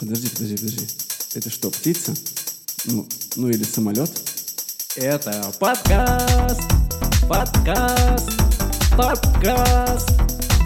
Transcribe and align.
Подожди, 0.00 0.30
подожди, 0.30 0.56
подожди. 0.56 0.86
Это 1.34 1.50
что, 1.50 1.70
птица? 1.70 2.14
Ну, 2.86 3.06
ну 3.36 3.50
или 3.50 3.62
самолет? 3.64 4.10
Это 4.96 5.52
подкаст, 5.60 6.62
подкаст, 7.28 8.30
подкаст, 8.96 10.08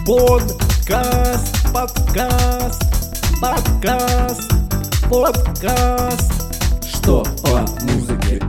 подкаст, 0.07 1.73
подкаст, 1.73 2.81
подкаст, 3.41 4.51
подкаст. 5.09 6.31
Что 6.87 7.25
по 7.43 7.59
музыке? 7.83 8.41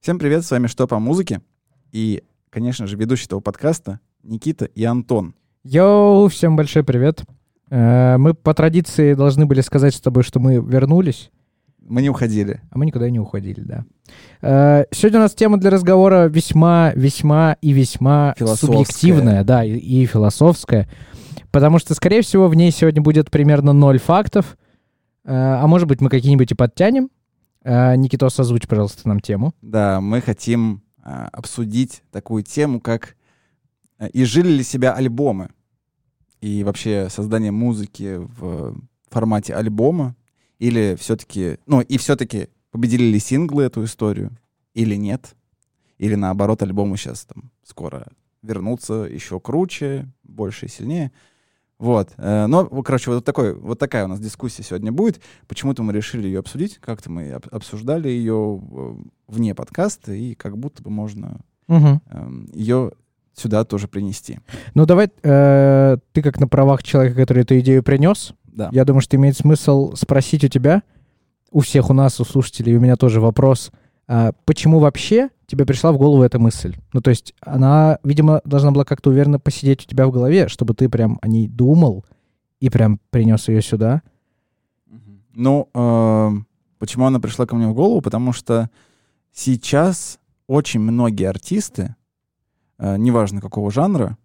Всем 0.00 0.18
привет, 0.18 0.46
с 0.46 0.50
вами 0.50 0.66
«Что 0.66 0.86
по 0.86 0.98
музыке?» 0.98 1.42
И, 1.92 2.22
конечно 2.48 2.86
же, 2.86 2.96
ведущий 2.96 3.26
этого 3.26 3.40
подкаста 3.40 4.00
Никита 4.22 4.64
и 4.64 4.82
Антон. 4.84 5.34
Йоу, 5.62 6.28
всем 6.28 6.56
большой 6.56 6.84
привет. 6.84 7.22
Э, 7.70 8.16
Мы 8.18 8.34
по 8.34 8.54
традиции 8.54 9.14
должны 9.14 9.46
были 9.46 9.60
сказать 9.60 9.94
с 9.94 10.00
тобой, 10.00 10.22
что 10.22 10.40
мы 10.40 10.54
вернулись, 10.56 11.30
Мы 11.80 12.02
не 12.02 12.10
уходили. 12.10 12.60
а 12.70 12.78
мы 12.78 12.86
никуда 12.86 13.10
не 13.10 13.18
уходили, 13.20 13.60
да. 13.60 13.84
Э, 14.42 14.84
Сегодня 14.90 15.18
у 15.20 15.22
нас 15.22 15.34
тема 15.34 15.58
для 15.58 15.70
разговора 15.70 16.26
весьма, 16.28 16.92
весьма 16.94 17.56
и 17.60 17.72
весьма 17.72 18.34
субъективная, 18.38 19.44
да, 19.44 19.64
и, 19.64 19.76
и 19.76 20.06
философская. 20.06 20.88
Потому 21.50 21.78
что, 21.78 21.94
скорее 21.94 22.22
всего, 22.22 22.48
в 22.48 22.54
ней 22.54 22.70
сегодня 22.70 23.00
будет 23.02 23.30
примерно 23.30 23.72
ноль 23.72 23.98
фактов. 23.98 24.56
Э, 25.24 25.32
А 25.32 25.66
может 25.66 25.88
быть, 25.88 26.00
мы 26.00 26.10
какие-нибудь 26.10 26.52
и 26.52 26.54
подтянем. 26.54 27.10
Никитос, 27.66 28.38
озвучь, 28.38 28.68
пожалуйста, 28.68 29.08
нам 29.08 29.20
тему. 29.20 29.54
Да, 29.62 30.02
мы 30.02 30.20
хотим 30.20 30.82
а, 31.02 31.30
обсудить 31.32 32.02
такую 32.10 32.42
тему, 32.42 32.78
как 32.78 33.16
а, 33.98 34.04
«Изжили 34.12 34.48
ли 34.48 34.62
себя 34.62 34.92
альбомы?» 34.92 35.48
И 36.44 36.62
вообще 36.62 37.08
создание 37.08 37.52
музыки 37.52 38.16
в 38.18 38.76
формате 39.08 39.54
альбома. 39.54 40.14
Или 40.58 40.94
все-таки... 41.00 41.56
Ну, 41.66 41.80
и 41.80 41.96
все-таки 41.96 42.48
победили 42.70 43.04
ли 43.04 43.18
синглы 43.18 43.64
эту 43.64 43.82
историю? 43.84 44.30
Или 44.74 44.94
нет? 44.96 45.34
Или 45.96 46.16
наоборот, 46.16 46.62
альбомы 46.62 46.98
сейчас 46.98 47.24
там 47.24 47.50
скоро 47.62 48.06
вернутся 48.42 48.94
еще 49.10 49.40
круче, 49.40 50.06
больше 50.22 50.66
и 50.66 50.68
сильнее. 50.68 51.12
Вот. 51.78 52.10
э, 52.18 52.46
Но, 52.46 52.66
короче, 52.82 53.10
вот, 53.10 53.24
такой, 53.24 53.54
вот 53.54 53.78
такая 53.78 54.04
у 54.04 54.08
нас 54.08 54.20
дискуссия 54.20 54.62
сегодня 54.62 54.92
будет. 54.92 55.22
Почему-то 55.48 55.82
мы 55.82 55.94
решили 55.94 56.26
ее 56.26 56.40
обсудить. 56.40 56.76
Как-то 56.78 57.10
мы 57.10 57.30
об- 57.32 57.48
обсуждали 57.52 58.08
ее 58.08 58.60
э, 58.70 58.94
вне 59.28 59.54
подкаста, 59.54 60.12
и 60.12 60.34
как 60.34 60.58
будто 60.58 60.82
бы 60.82 60.90
можно 60.90 61.40
Мгм. 61.68 62.02
эм, 62.10 62.48
ее 62.52 62.92
сюда 63.34 63.64
тоже 63.64 63.88
принести. 63.88 64.40
Ну, 64.74 64.86
давай, 64.86 65.10
э, 65.22 65.96
ты 66.12 66.22
как 66.22 66.40
на 66.40 66.48
правах 66.48 66.82
человека, 66.82 67.16
который 67.16 67.42
эту 67.42 67.58
идею 67.60 67.82
принес, 67.82 68.32
Да. 68.46 68.68
Я 68.72 68.84
думаю, 68.84 69.00
что 69.00 69.16
имеет 69.16 69.36
смысл 69.36 69.94
спросить 69.96 70.44
у 70.44 70.48
тебя, 70.48 70.82
у 71.50 71.60
всех 71.60 71.90
у 71.90 71.92
нас, 71.92 72.20
у 72.20 72.24
слушателей, 72.24 72.76
у 72.76 72.80
меня 72.80 72.96
тоже 72.96 73.20
вопрос, 73.20 73.72
а 74.06 74.32
почему 74.44 74.78
вообще 74.78 75.30
тебе 75.46 75.64
пришла 75.64 75.92
в 75.92 75.98
голову 75.98 76.22
эта 76.22 76.38
мысль? 76.38 76.76
Ну, 76.92 77.00
то 77.00 77.10
есть 77.10 77.34
она, 77.40 77.98
видимо, 78.04 78.40
должна 78.44 78.70
была 78.70 78.84
как-то 78.84 79.10
уверенно 79.10 79.38
посидеть 79.38 79.82
у 79.84 79.88
тебя 79.88 80.06
в 80.06 80.12
голове, 80.12 80.48
чтобы 80.48 80.74
ты 80.74 80.88
прям 80.88 81.18
о 81.22 81.28
ней 81.28 81.48
думал 81.48 82.04
и 82.60 82.70
прям 82.70 83.00
принес 83.10 83.48
ее 83.48 83.62
сюда. 83.62 84.02
Ну, 85.34 85.68
эм, 85.74 86.46
почему 86.78 87.06
она 87.06 87.18
пришла 87.18 87.46
ко 87.46 87.56
мне 87.56 87.66
в 87.66 87.74
голову? 87.74 88.00
Потому 88.00 88.32
что 88.32 88.70
сейчас 89.32 90.18
очень 90.46 90.80
многие 90.80 91.28
артисты, 91.28 91.82
э, 91.82 91.94
неважно 92.78 93.40
какого 93.40 93.70
жанра, 93.70 94.16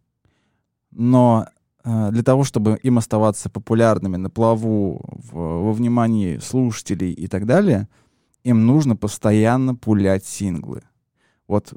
но 0.92 1.48
э, 1.84 2.10
для 2.12 2.24
того, 2.24 2.44
чтобы 2.44 2.80
им 2.84 2.98
оставаться 2.98 3.50
популярными 3.50 4.18
на 4.18 4.30
плаву, 4.30 5.02
в- 5.32 5.34
во 5.64 5.72
внимании 5.74 6.38
слушателей 6.38 7.12
и 7.12 7.28
так 7.28 7.46
далее, 7.46 7.88
им 8.44 8.66
нужно 8.66 8.96
постоянно 8.96 9.76
пулять 9.76 10.26
синглы. 10.26 10.82
Вот 11.48 11.74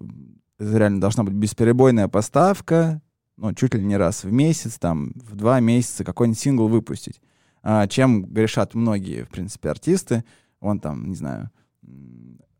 это 0.59 0.79
реально 0.79 1.01
должна 1.01 1.25
быть 1.25 1.35
бесперебойная 1.35 2.09
поставка, 2.09 3.01
ну, 3.37 3.53
чуть 3.55 3.75
ли 3.75 3.85
не 3.85 3.97
раз 3.97 4.25
в 4.25 4.33
месяц, 4.33 4.79
там, 4.79 5.13
в 5.17 5.35
два 5.37 5.61
месяца 5.61 6.05
какой-нибудь 6.05 6.39
сингл 6.39 6.69
выпустить. 6.69 7.21
А, 7.63 7.87
чем 7.87 8.25
грешат 8.25 8.75
многие, 8.75 9.25
в 9.25 9.29
принципе, 9.31 9.71
артисты. 9.71 10.25
Он 10.61 10.79
там, 10.81 11.09
не 11.09 11.15
знаю, 11.17 11.51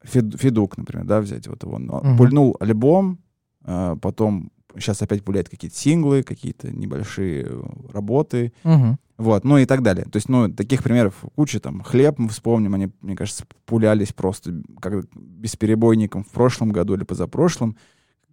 Фед- 0.05 0.37
Федук, 0.37 0.77
например, 0.79 1.07
да, 1.07 1.21
взять 1.21 1.47
вот 1.47 1.63
его. 1.63 1.75
Он 1.75 1.85
Мгм. 1.87 2.17
пульнул 2.17 2.57
альбом, 2.61 3.19
потом 3.65 4.51
сейчас 4.77 5.03
опять 5.03 5.23
пуляет 5.23 5.49
какие-то 5.49 5.77
синглы, 5.77 6.23
какие-то 6.23 6.71
небольшие 6.71 7.45
э, 7.47 7.63
работы, 7.93 8.53
Мгм. 8.65 8.99
вот, 9.19 9.45
ну 9.45 9.59
и 9.59 9.67
так 9.67 9.83
далее. 9.83 10.07
То 10.07 10.17
есть, 10.17 10.29
ну, 10.29 10.49
таких 10.53 10.83
примеров 10.83 11.25
куча, 11.35 11.61
там, 11.61 11.83
хлеб 11.83 12.19
мы 12.19 12.29
вспомним, 12.31 12.75
они, 12.75 12.91
мне 13.01 13.15
кажется, 13.15 13.45
пулялись 13.67 14.13
просто 14.13 14.63
как 14.81 15.05
бесперебойником 15.15 16.25
в 16.25 16.31
прошлом 16.31 16.71
году 16.73 16.95
или 16.95 17.05
позапрошлом. 17.05 17.77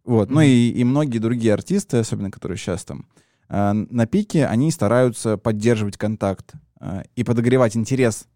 Вот, 0.06 0.30
ну 0.30 0.38
Мгм. 0.38 0.44
и, 0.44 0.70
и 0.70 0.84
многие 0.84 1.20
другие 1.20 1.54
артисты, 1.54 1.98
особенно 1.98 2.32
которые 2.32 2.58
сейчас 2.58 2.86
там 2.86 3.06
э, 3.50 3.74
на 3.74 4.06
пике, 4.08 4.46
они 4.46 4.72
стараются 4.72 5.38
поддерживать 5.38 5.98
контакт 5.98 6.54
э, 6.80 7.04
и 7.16 7.24
подогревать 7.24 7.76
интерес 7.76 8.28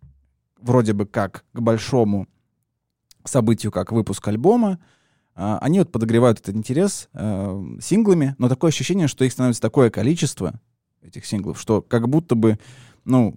вроде 0.59 0.93
бы 0.93 1.05
как 1.05 1.45
к 1.53 1.61
большому 1.61 2.27
событию, 3.23 3.71
как 3.71 3.91
выпуск 3.91 4.27
альбома. 4.27 4.79
А, 5.35 5.57
Они 5.59 5.79
вот 5.79 5.91
подогревают 5.91 6.39
этот 6.39 6.55
интерес 6.55 7.09
э, 7.13 7.63
синглами, 7.81 8.35
но 8.37 8.49
такое 8.49 8.69
ощущение, 8.69 9.07
что 9.07 9.25
их 9.25 9.31
становится 9.31 9.61
такое 9.61 9.89
количество, 9.89 10.59
этих 11.01 11.25
синглов, 11.25 11.59
что 11.59 11.81
как 11.81 12.07
будто 12.07 12.35
бы, 12.35 12.59
ну, 13.03 13.35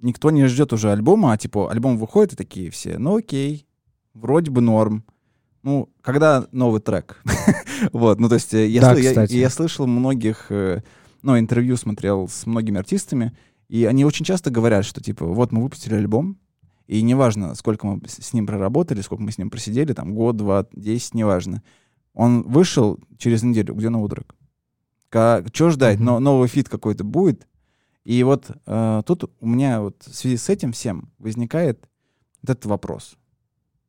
никто 0.00 0.30
не 0.30 0.46
ждет 0.46 0.72
уже 0.72 0.90
альбома, 0.90 1.32
а 1.32 1.36
типа 1.38 1.70
альбом 1.70 1.98
выходит 1.98 2.32
и 2.32 2.36
такие 2.36 2.70
все, 2.70 2.98
ну 2.98 3.16
окей, 3.16 3.66
вроде 4.14 4.50
бы 4.50 4.60
норм. 4.60 5.04
Ну, 5.62 5.88
когда 6.00 6.46
новый 6.52 6.80
трек? 6.80 7.22
Вот, 7.92 8.18
ну 8.20 8.28
то 8.28 8.36
есть 8.36 8.54
э, 8.54 8.66
я, 8.68 8.80
Да, 8.80 8.94
сл- 8.94 9.00
я- 9.02 9.10
я 9.40 9.50
слышал 9.50 9.86
многих, 9.86 10.46
э, 10.50 10.82
ну, 11.22 11.38
интервью 11.38 11.76
смотрел 11.76 12.28
с 12.28 12.46
многими 12.46 12.78
артистами, 12.78 13.36
и 13.68 13.84
они 13.84 14.04
очень 14.04 14.24
часто 14.24 14.50
говорят, 14.50 14.84
что 14.86 15.02
типа, 15.02 15.26
вот 15.26 15.52
мы 15.52 15.62
выпустили 15.62 15.94
альбом, 15.94 16.38
и 16.86 17.02
неважно, 17.02 17.54
сколько 17.54 17.86
мы 17.86 18.00
с 18.06 18.32
ним 18.32 18.46
проработали, 18.46 19.00
сколько 19.00 19.22
мы 19.22 19.32
с 19.32 19.38
ним 19.38 19.50
просидели, 19.50 19.92
там, 19.92 20.14
год, 20.14 20.36
два, 20.36 20.66
десять, 20.72 21.14
неважно. 21.14 21.62
Он 22.14 22.42
вышел 22.42 22.98
через 23.18 23.42
неделю, 23.42 23.74
где 23.74 23.88
новый 23.88 24.08
трек? 24.08 24.34
Как, 25.08 25.48
что 25.54 25.70
ждать? 25.70 25.96
Мгм. 25.96 26.04
Но, 26.06 26.18
новый 26.20 26.48
фит 26.48 26.68
какой-то 26.68 27.04
будет. 27.04 27.46
И 28.04 28.22
вот 28.22 28.50
э, 28.66 29.02
тут 29.04 29.30
у 29.40 29.46
меня 29.46 29.80
вот 29.80 30.02
в 30.06 30.14
связи 30.14 30.36
с 30.36 30.48
этим 30.48 30.72
всем 30.72 31.10
возникает 31.18 31.88
вот 32.42 32.50
этот 32.50 32.66
вопрос. 32.66 33.16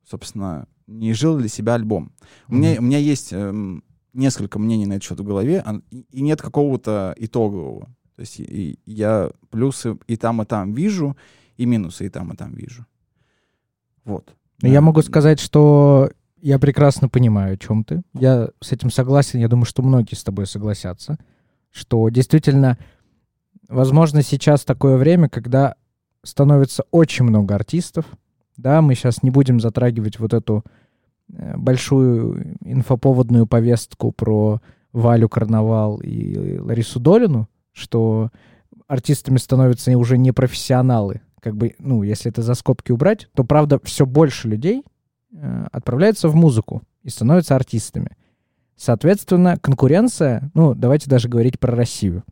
Собственно, 0.03 0.67
не 0.87 1.13
изжил 1.13 1.37
ли 1.37 1.47
себя 1.49 1.75
альбом? 1.75 2.11
У, 2.47 2.55
меня, 2.55 2.79
у 2.79 2.81
меня 2.81 2.97
есть 2.97 3.31
эм, 3.33 3.83
несколько 4.13 4.57
мнений 4.57 4.85
на 4.85 4.93
этот 4.93 5.03
счет 5.03 5.19
в 5.19 5.23
голове, 5.23 5.61
а- 5.65 5.81
и, 5.91 6.05
и 6.11 6.21
нет 6.21 6.41
какого-то 6.41 7.13
итогового. 7.17 7.85
То 8.15 8.21
есть 8.21 8.39
и- 8.39 8.43
и 8.73 8.79
я 8.91 9.29
плюсы 9.51 9.97
и 10.07 10.15
там, 10.15 10.41
и 10.41 10.45
там 10.45 10.73
вижу, 10.73 11.15
и 11.57 11.65
минусы 11.65 12.05
и 12.05 12.09
там, 12.09 12.31
и 12.31 12.35
там 12.35 12.53
вижу. 12.53 12.85
Вот. 14.05 14.35
Я 14.61 14.77
Э, 14.77 14.81
могу 14.81 15.01
сказать, 15.01 15.39
что 15.39 16.11
я 16.41 16.59
прекрасно 16.59 17.09
понимаю, 17.09 17.55
о 17.55 17.57
чем 17.57 17.83
ты. 17.83 18.01
Я 18.13 18.49
с 18.61 18.71
этим 18.71 18.89
согласен. 18.89 19.39
Я 19.39 19.47
думаю, 19.47 19.65
что 19.65 19.83
многие 19.83 20.15
с 20.15 20.23
тобой 20.23 20.47
согласятся, 20.47 21.17
что 21.71 22.07
действительно, 22.09 22.77
возможно, 23.67 24.21
сейчас 24.21 24.63
такое 24.63 24.97
время, 24.97 25.29
когда 25.29 25.75
становится 26.23 26.83
очень 26.91 27.25
много 27.25 27.55
артистов. 27.55 28.05
Да, 28.55 28.81
мы 28.81 28.95
сейчас 28.95 29.23
не 29.23 29.29
будем 29.29 29.59
затрагивать 29.59 30.19
вот 30.19 30.33
эту 30.33 30.63
э, 31.31 31.57
большую 31.57 32.57
инфоповодную 32.61 33.45
повестку 33.45 34.11
про 34.11 34.61
Валю 34.93 35.29
Карнавал 35.29 35.97
и 35.97 36.57
Ларису 36.57 36.99
Долину, 36.99 37.49
что 37.71 38.31
артистами 38.87 39.37
становятся 39.37 39.95
уже 39.97 40.17
не 40.17 40.31
профессионалы. 40.31 41.21
Как 41.39 41.55
бы, 41.55 41.75
ну, 41.79 42.03
если 42.03 42.31
это 42.31 42.41
за 42.41 42.55
скобки 42.55 42.91
убрать, 42.91 43.29
то, 43.33 43.43
правда, 43.43 43.79
все 43.83 44.05
больше 44.05 44.47
людей 44.47 44.83
э, 45.31 45.67
отправляются 45.71 46.29
в 46.29 46.35
музыку 46.35 46.81
и 47.03 47.09
становятся 47.09 47.55
артистами. 47.55 48.15
Соответственно, 48.75 49.57
конкуренция, 49.57 50.51
ну, 50.53 50.73
давайте 50.73 51.09
даже 51.09 51.29
говорить 51.29 51.59
про 51.59 51.75
Россию, 51.75 52.23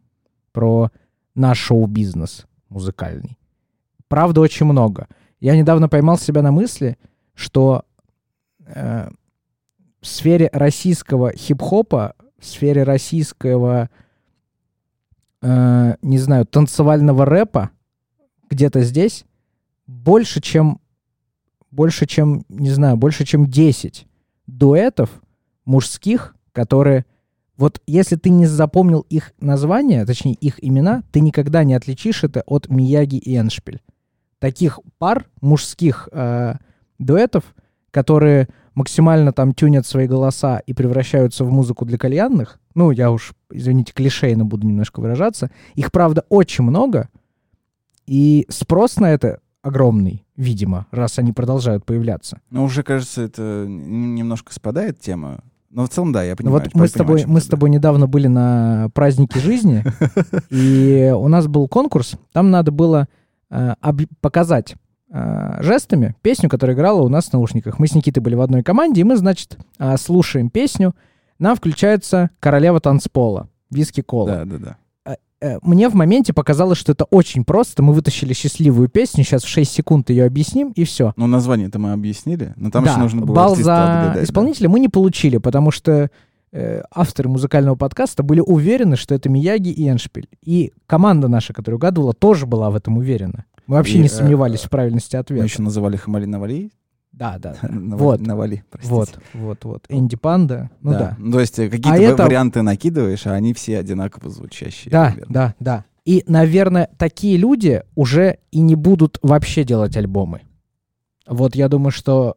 про 0.51 0.91
наш 1.33 1.59
шоу-бизнес 1.59 2.45
музыкальный. 2.69 3.37
Правда, 4.07 4.41
очень 4.41 4.65
много. 4.65 5.07
Я 5.39 5.55
недавно 5.55 5.89
поймал 5.89 6.17
себя 6.17 6.41
на 6.41 6.51
мысли, 6.51 6.97
что 7.33 7.83
э, 8.65 9.09
в 10.01 10.07
сфере 10.07 10.49
российского 10.53 11.31
хип-хопа, 11.31 12.15
в 12.37 12.45
сфере 12.45 12.83
российского, 12.83 13.89
э, 15.41 15.95
не 16.01 16.17
знаю, 16.19 16.45
танцевального 16.45 17.25
рэпа, 17.25 17.71
где-то 18.49 18.81
здесь, 18.83 19.25
больше, 19.87 20.41
чем, 20.41 20.79
больше, 21.71 22.05
чем, 22.05 22.45
не 22.49 22.69
знаю, 22.69 22.97
больше, 22.97 23.25
чем 23.25 23.47
10 23.47 24.07
дуэтов 24.47 25.09
мужских, 25.65 26.35
которые 26.51 27.05
Вот 27.57 27.81
если 27.87 28.15
ты 28.17 28.29
не 28.29 28.45
запомнил 28.45 29.05
их 29.09 29.33
названия, 29.39 30.05
точнее 30.05 30.33
их 30.33 30.63
имена, 30.63 31.03
ты 31.11 31.21
никогда 31.21 31.63
не 31.63 31.73
отличишь 31.73 32.23
это 32.23 32.43
от 32.45 32.69
Мияги 32.69 33.15
и 33.15 33.37
Эншпиль. 33.37 33.81
Таких 34.39 34.79
пар 34.97 35.27
мужских 35.41 36.09
э, 36.11 36.55
дуэтов, 36.99 37.55
которые 37.91 38.49
максимально 38.73 39.31
там 39.31 39.53
тюнят 39.53 39.87
свои 39.87 40.05
голоса 40.05 40.59
и 40.59 40.73
превращаются 40.73 41.45
в 41.45 41.51
музыку 41.51 41.85
для 41.85 41.97
кальянных, 41.97 42.59
ну, 42.75 42.91
я 42.91 43.09
уж, 43.09 43.33
извините, 43.49 43.93
клишейно 43.93 44.45
буду 44.45 44.67
немножко 44.67 44.99
выражаться, 44.99 45.49
их, 45.75 45.91
правда, 45.93 46.25
очень 46.27 46.65
много, 46.65 47.09
и 48.07 48.45
спрос 48.49 48.97
на 48.97 49.11
это 49.11 49.39
огромный, 49.61 50.25
видимо, 50.37 50.85
раз 50.91 51.17
они 51.17 51.33
продолжают 51.33 51.85
появляться. 51.85 52.39
Ну, 52.51 52.63
уже, 52.63 52.83
кажется, 52.83 53.23
это 53.23 53.65
немножко 53.67 54.53
спадает 54.53 54.99
тема. 54.99 55.43
Но 55.71 55.85
в 55.85 55.89
целом, 55.89 56.13
да, 56.13 56.23
я 56.23 56.35
понимаю. 56.35 56.63
вот 56.63 56.75
мы 56.75 56.87
с, 56.87 56.91
тобой, 56.93 57.25
мы 57.25 57.41
с 57.41 57.47
тобой 57.47 57.69
недавно 57.69 58.07
были 58.07 58.27
на 58.27 58.89
празднике 58.93 59.39
жизни, 59.39 59.83
и 60.49 61.11
у 61.13 61.27
нас 61.27 61.47
был 61.47 61.67
конкурс. 61.67 62.13
Там 62.31 62.51
надо 62.51 62.71
было 62.71 63.07
э, 63.49 63.73
показать 64.21 64.75
э, 65.11 65.57
жестами 65.61 66.15
песню, 66.21 66.47
которая 66.47 66.75
играла 66.75 67.01
у 67.01 67.09
нас 67.09 67.25
в 67.25 67.33
наушниках. 67.33 67.79
Мы 67.79 67.87
с 67.87 67.95
Никитой 67.95 68.21
были 68.21 68.35
в 68.35 68.41
одной 68.41 68.63
команде, 68.63 69.01
и 69.01 69.03
мы, 69.03 69.17
значит, 69.17 69.57
э, 69.79 69.97
слушаем 69.97 70.49
песню. 70.49 70.95
Нам 71.39 71.57
включается 71.57 72.29
королева 72.39 72.79
танцпола, 72.79 73.49
виски 73.69 74.01
кола. 74.01 74.27
Да, 74.27 74.45
да, 74.45 74.57
да. 74.57 74.77
Э, 75.45 75.59
Мне 75.61 75.89
в 75.89 75.93
моменте 75.93 76.33
показалось, 76.33 76.77
что 76.77 76.91
это 76.93 77.05
очень 77.05 77.43
просто. 77.45 77.83
Мы 77.83 77.93
вытащили 77.93 78.33
счастливую 78.33 78.89
песню, 78.89 79.23
сейчас 79.23 79.43
в 79.43 79.47
6 79.47 79.71
секунд 79.71 80.09
ее 80.09 80.25
объясним, 80.25 80.71
и 80.71 80.83
все. 80.83 81.13
Ну, 81.17 81.27
название-то 81.27 81.77
мы 81.77 81.91
объяснили, 81.91 82.53
но 82.55 82.71
там 82.71 82.83
да, 82.83 82.91
еще 82.91 82.99
нужно 82.99 83.21
было 83.21 83.43
артиста 83.45 83.63
за 83.63 83.83
отгадать, 83.83 84.13
да. 84.15 84.23
исполнителя 84.23 84.69
мы 84.69 84.79
не 84.79 84.89
получили, 84.89 85.37
потому 85.37 85.69
что 85.69 86.09
э, 86.51 86.81
авторы 86.91 87.29
музыкального 87.29 87.75
подкаста 87.75 88.23
были 88.23 88.39
уверены, 88.39 88.95
что 88.95 89.13
это 89.13 89.29
Мияги 89.29 89.69
и 89.69 89.87
Эншпиль. 89.87 90.29
И 90.43 90.73
команда 90.87 91.27
наша, 91.27 91.53
которая 91.53 91.77
угадывала, 91.77 92.13
тоже 92.13 92.45
была 92.47 92.71
в 92.71 92.75
этом 92.75 92.97
уверена. 92.97 93.45
Мы 93.67 93.75
вообще 93.75 93.97
И, 93.97 93.99
не 93.99 94.07
э, 94.07 94.09
сомневались 94.09 94.61
в 94.61 94.69
правильности 94.69 95.15
Мы 95.15 95.19
ответа. 95.19 95.43
еще 95.43 95.61
называли 95.61 95.95
Хамали 95.95 96.25
Навали. 96.25 96.71
Да, 97.17 97.37
да. 97.39 97.55
да. 97.61 97.67
Навали, 97.69 98.01
Вот. 98.01 98.21
Навали, 98.21 98.63
простите. 98.69 98.93
Вот, 98.93 99.19
вот, 99.33 99.63
вот. 99.63 99.85
Энди 99.89 100.17
Панда. 100.17 100.69
Ну 100.81 100.91
да. 100.91 101.15
Ну, 101.17 101.31
то 101.31 101.39
есть 101.39 101.57
э, 101.59 101.69
какие-то 101.69 101.93
А 101.93 101.97
это- 101.97 102.23
варианты 102.23 102.61
накидываешь, 102.61 103.25
а 103.25 103.31
они 103.33 103.53
все 103.53 103.79
одинаково 103.79 104.29
звучащие. 104.29 104.91
Да, 104.91 105.11
примерно. 105.11 105.33
да, 105.33 105.55
да. 105.59 105.85
И, 106.03 106.23
наверное, 106.27 106.89
такие 106.97 107.37
люди 107.37 107.81
уже 107.95 108.37
и 108.51 108.59
не 108.61 108.75
будут 108.75 109.17
вообще 109.23 109.63
делать 109.63 109.95
альбомы. 109.97 110.41
Вот 111.27 111.55
я 111.55 111.67
думаю, 111.69 111.91
что 111.91 112.35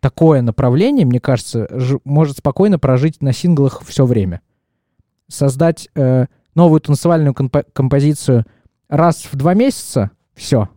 такое 0.00 0.40
направление, 0.42 1.04
мне 1.04 1.18
кажется, 1.20 1.68
может 2.04 2.38
спокойно 2.38 2.78
прожить 2.78 3.20
на 3.22 3.32
синглах 3.32 3.82
все 3.84 4.04
время. 4.06 4.40
Создать 5.26 5.88
э, 5.94 6.26
новую 6.54 6.80
танцевальную 6.80 7.32
компо- 7.34 7.66
композицию 7.72 8.44
раз 8.88 9.28
в 9.30 9.36
два 9.36 9.54
месяца, 9.54 10.10
все. 10.34 10.68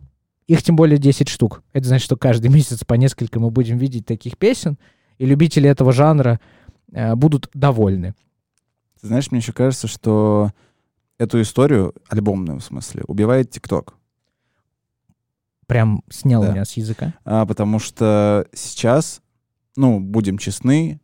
Их 0.46 0.62
тем 0.62 0.76
более 0.76 0.98
10 0.98 1.28
штук. 1.28 1.62
Это 1.72 1.86
значит, 1.88 2.04
что 2.04 2.16
каждый 2.16 2.48
месяц 2.54 2.84
по 2.84 2.94
несколько 2.94 3.40
мы 3.40 3.50
будем 3.50 3.78
видеть 3.78 4.06
таких 4.06 4.36
песен, 4.38 4.78
и 5.18 5.26
любители 5.26 5.68
этого 5.68 5.92
жанра 5.92 6.40
э, 6.92 7.14
будут 7.14 7.48
довольны. 7.54 8.14
Ты 9.00 9.08
знаешь, 9.08 9.30
мне 9.30 9.40
еще 9.40 9.52
кажется, 9.52 9.86
что 9.86 10.50
эту 11.18 11.40
историю, 11.40 11.94
альбомную 12.08 12.58
в 12.60 12.64
смысле, 12.64 13.04
убивает 13.06 13.50
ТикТок. 13.50 13.94
Прям 15.66 16.02
снял 16.10 16.42
Да. 16.42 16.52
меня 16.52 16.64
с 16.64 16.72
языка. 16.76 17.14
А, 17.24 17.46
потому 17.46 17.78
что 17.78 18.46
сейчас, 18.52 19.22
ну, 19.76 19.98
будем 20.00 20.36
честны, 20.36 21.00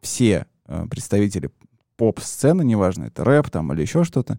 все 0.00 0.46
э, 0.66 0.86
представители 0.90 1.50
поп-сцены, 1.96 2.62
неважно, 2.62 3.04
это 3.04 3.24
рэп 3.24 3.50
там 3.50 3.72
или 3.72 3.82
еще 3.82 4.04
что-то, 4.04 4.38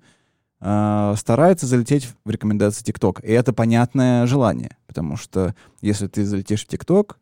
а, 0.60 1.16
стараются 1.18 1.66
залететь 1.68 2.08
в 2.26 2.30
рекомендации 2.30 2.84
ТикТок. 2.84 3.24
И 3.24 3.28
это 3.32 3.54
понятное 3.54 4.26
желание, 4.28 4.76
потому 4.88 5.16
что 5.18 5.56
если 5.82 6.08
ты 6.08 6.26
залетишь 6.26 6.64
в 6.64 6.68
ТикТок, 6.68 7.20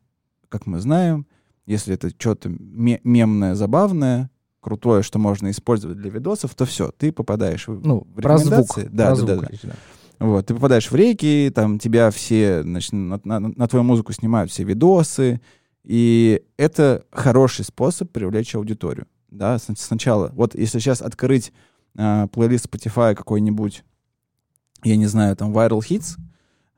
как 0.49 0.65
мы 0.65 0.79
знаем, 0.79 1.25
если 1.65 1.93
это 1.95 2.09
что-то 2.09 2.49
ме- 2.49 3.01
мемное, 3.03 3.55
забавное, 3.55 4.29
крутое, 4.61 5.03
что 5.03 5.19
можно 5.19 5.51
использовать 5.51 5.97
для 5.97 6.09
видосов, 6.09 6.55
то 6.55 6.65
все, 6.65 6.91
ты 6.97 7.11
попадаешь 7.11 7.67
в, 7.67 7.85
Ну, 7.85 8.07
в 8.15 8.21
про 8.21 8.37
звук. 8.37 8.51
рекомендации. 8.53 8.89
Да, 8.91 9.05
про 9.07 9.15
да, 9.15 9.15
звук 9.15 9.41
да. 9.41 9.57
да. 9.63 9.73
Вот, 10.19 10.45
ты 10.45 10.53
попадаешь 10.55 10.89
в 10.89 10.95
рейки, 10.95 11.51
там 11.53 11.77
тебя 11.77 12.09
все, 12.11 12.63
значит, 12.63 12.93
на, 12.93 13.19
на- 13.25 13.39
на 13.39 13.67
твою 13.67 13.83
музыку 13.83 14.13
снимают 14.13 14.49
все 14.49 14.63
видосы, 14.63 15.41
и 15.83 16.41
это 16.57 17.03
хороший 17.11 17.65
способ 17.65 18.11
привлечь 18.11 18.55
аудиторию. 18.55 19.07
Да, 19.29 19.59
Сна- 19.59 19.75
сначала, 19.77 20.31
вот 20.33 20.55
если 20.55 20.79
сейчас 20.79 21.01
открыть 21.01 21.51
а, 21.95 22.27
плейлист 22.27 22.67
Spotify 22.67 23.15
какой-нибудь, 23.15 23.83
я 24.83 24.95
не 24.95 25.07
знаю, 25.07 25.35
там 25.35 25.51
Viral 25.51 25.79
Hits, 25.79 26.17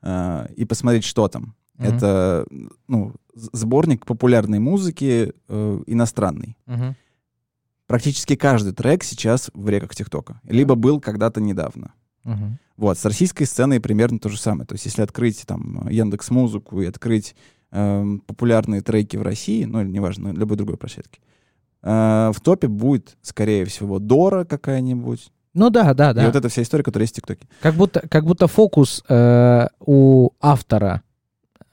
а, 0.02 0.48
и 0.56 0.64
посмотреть, 0.64 1.04
что 1.04 1.28
там. 1.28 1.54
Мгм. 1.76 1.86
Это, 1.94 2.46
ну, 2.88 3.14
сборник 3.34 4.04
популярной 4.04 4.58
музыки 4.58 5.32
э, 5.48 5.82
иностранной. 5.86 6.56
Мгм. 6.66 6.96
Практически 7.86 8.34
каждый 8.34 8.72
трек 8.72 9.04
сейчас 9.04 9.50
в 9.54 9.68
реках 9.68 9.94
ТикТока. 9.94 10.40
Либо 10.44 10.74
был 10.74 11.00
когда-то 11.00 11.40
недавно. 11.40 11.92
Мгм. 12.24 12.58
Вот, 12.76 12.98
с 12.98 13.04
российской 13.04 13.44
сценой 13.44 13.80
примерно 13.80 14.18
то 14.18 14.28
же 14.28 14.38
самое. 14.38 14.66
То 14.66 14.74
есть, 14.74 14.84
если 14.86 15.02
открыть 15.02 15.44
там 15.46 15.88
Яндекс 15.88 16.30
Музыку 16.30 16.80
и 16.82 16.86
открыть 16.86 17.34
эм, 17.70 18.20
популярные 18.20 18.82
треки 18.82 19.16
в 19.16 19.22
России, 19.22 19.64
ну 19.64 19.80
или 19.80 19.88
неважно, 19.88 20.32
на 20.32 20.38
любой 20.38 20.56
другой 20.56 20.76
площадке, 20.76 21.20
э, 21.20 21.37
в 21.82 22.36
топе 22.42 22.68
будет, 22.68 23.16
скорее 23.22 23.64
всего, 23.64 23.98
Дора 23.98 24.44
какая-нибудь. 24.44 25.30
Ну 25.54 25.70
да, 25.70 25.94
да, 25.94 26.10
И 26.10 26.14
да. 26.14 26.26
вот 26.26 26.36
эта 26.36 26.48
вся 26.48 26.62
история, 26.62 26.84
которая 26.84 27.04
есть 27.04 27.14
в 27.14 27.16
ТикТоке. 27.16 27.48
Как 27.60 27.74
будто, 27.74 28.06
как 28.08 28.24
будто 28.24 28.46
фокус 28.46 29.02
э, 29.08 29.66
у 29.80 30.30
автора 30.40 31.02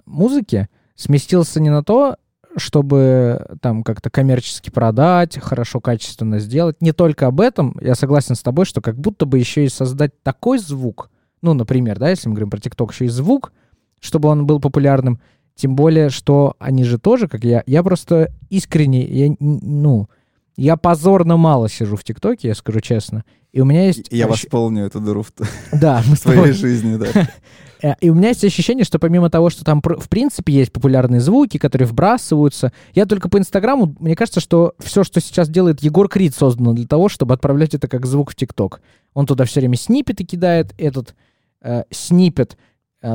музыки 0.05 0.69
сместился 0.95 1.59
не 1.59 1.69
на 1.69 1.83
то, 1.83 2.15
чтобы 2.57 3.57
там 3.61 3.83
как-то 3.83 4.09
коммерчески 4.09 4.69
продать, 4.69 5.37
хорошо, 5.39 5.81
качественно 5.81 6.39
сделать. 6.39 6.81
Не 6.81 6.93
только 6.93 7.27
об 7.27 7.41
этом. 7.41 7.77
Я 7.81 7.95
согласен 7.95 8.35
с 8.35 8.41
тобой, 8.41 8.65
что 8.65 8.81
как 8.81 8.97
будто 8.97 9.25
бы 9.25 9.37
еще 9.37 9.65
и 9.65 9.69
создать 9.69 10.21
такой 10.23 10.59
звук, 10.59 11.09
ну, 11.41 11.53
например, 11.53 11.99
да, 11.99 12.09
если 12.09 12.27
мы 12.27 12.35
говорим 12.35 12.49
про 12.49 12.59
ТикТок, 12.59 12.91
еще 12.91 13.05
и 13.05 13.09
звук, 13.09 13.51
чтобы 13.99 14.29
он 14.29 14.45
был 14.45 14.59
популярным. 14.59 15.19
Тем 15.55 15.75
более, 15.75 16.09
что 16.09 16.55
они 16.59 16.83
же 16.83 16.99
тоже, 16.99 17.27
как 17.27 17.43
я, 17.43 17.63
я 17.65 17.81
просто 17.81 18.31
искренне, 18.49 19.05
я, 19.05 19.35
ну, 19.39 20.09
я 20.57 20.77
позорно 20.77 21.37
мало 21.37 21.69
сижу 21.69 21.95
в 21.95 22.03
ТикТоке, 22.03 22.49
я 22.49 22.55
скажу 22.55 22.81
честно. 22.81 23.23
И 23.53 23.61
у 23.61 23.65
меня 23.65 23.87
есть... 23.87 24.07
Я 24.11 24.27
восполню 24.27 24.85
эту 24.85 24.99
дыру 24.99 25.23
в, 25.23 25.31
Да, 25.71 26.01
в 26.01 26.19
твоей 26.19 26.51
жизни, 26.51 26.97
да. 26.97 27.07
Э, 27.81 27.93
И 27.99 28.09
у 28.09 28.15
меня 28.15 28.29
есть 28.29 28.43
ощущение, 28.43 28.85
что 28.85 28.99
помимо 28.99 29.29
того, 29.29 29.49
что 29.49 29.65
там 29.65 29.81
в 29.83 30.09
принципе 30.09 30.53
есть 30.53 30.71
популярные 30.71 31.19
звуки, 31.19 31.57
которые 31.57 31.87
вбрасываются, 31.87 32.71
я 32.93 33.05
только 33.05 33.27
по 33.27 33.37
Инстаграму, 33.37 33.95
мне 33.99 34.15
кажется, 34.15 34.39
что 34.39 34.75
все, 34.79 35.03
что 35.03 35.19
сейчас 35.19 35.49
делает 35.49 35.83
Егор 35.83 36.07
Крид, 36.07 36.33
создано 36.33 36.71
для 36.73 36.87
того, 36.87 37.09
чтобы 37.09 37.33
отправлять 37.33 37.73
это 37.73 37.89
как 37.89 38.05
звук 38.05 38.31
в 38.31 38.35
ТикТок. 38.35 38.81
Он 39.13 39.25
туда 39.25 39.43
все 39.43 39.59
время 39.59 39.75
снипеты 39.75 40.23
кидает, 40.23 40.73
этот 40.77 41.15
э, 41.61 41.83
снипет 41.91 42.57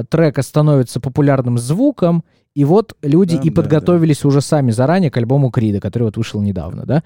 трека 0.09 0.43
становится 0.43 1.01
популярным 1.01 1.59
звуком, 1.59 2.25
и 2.55 2.65
вот 2.65 2.97
люди 3.03 3.37
Да, 3.37 3.43
и 3.43 3.51
да, 3.51 3.63
подготовились 3.63 4.25
уже 4.25 4.41
сами 4.41 4.71
заранее 4.71 5.11
к 5.11 5.17
альбому 5.17 5.51
Крида, 5.51 5.81
который 5.81 6.05
вот 6.05 6.17
вышел 6.17 6.41
недавно, 6.43 6.85
да? 6.85 7.03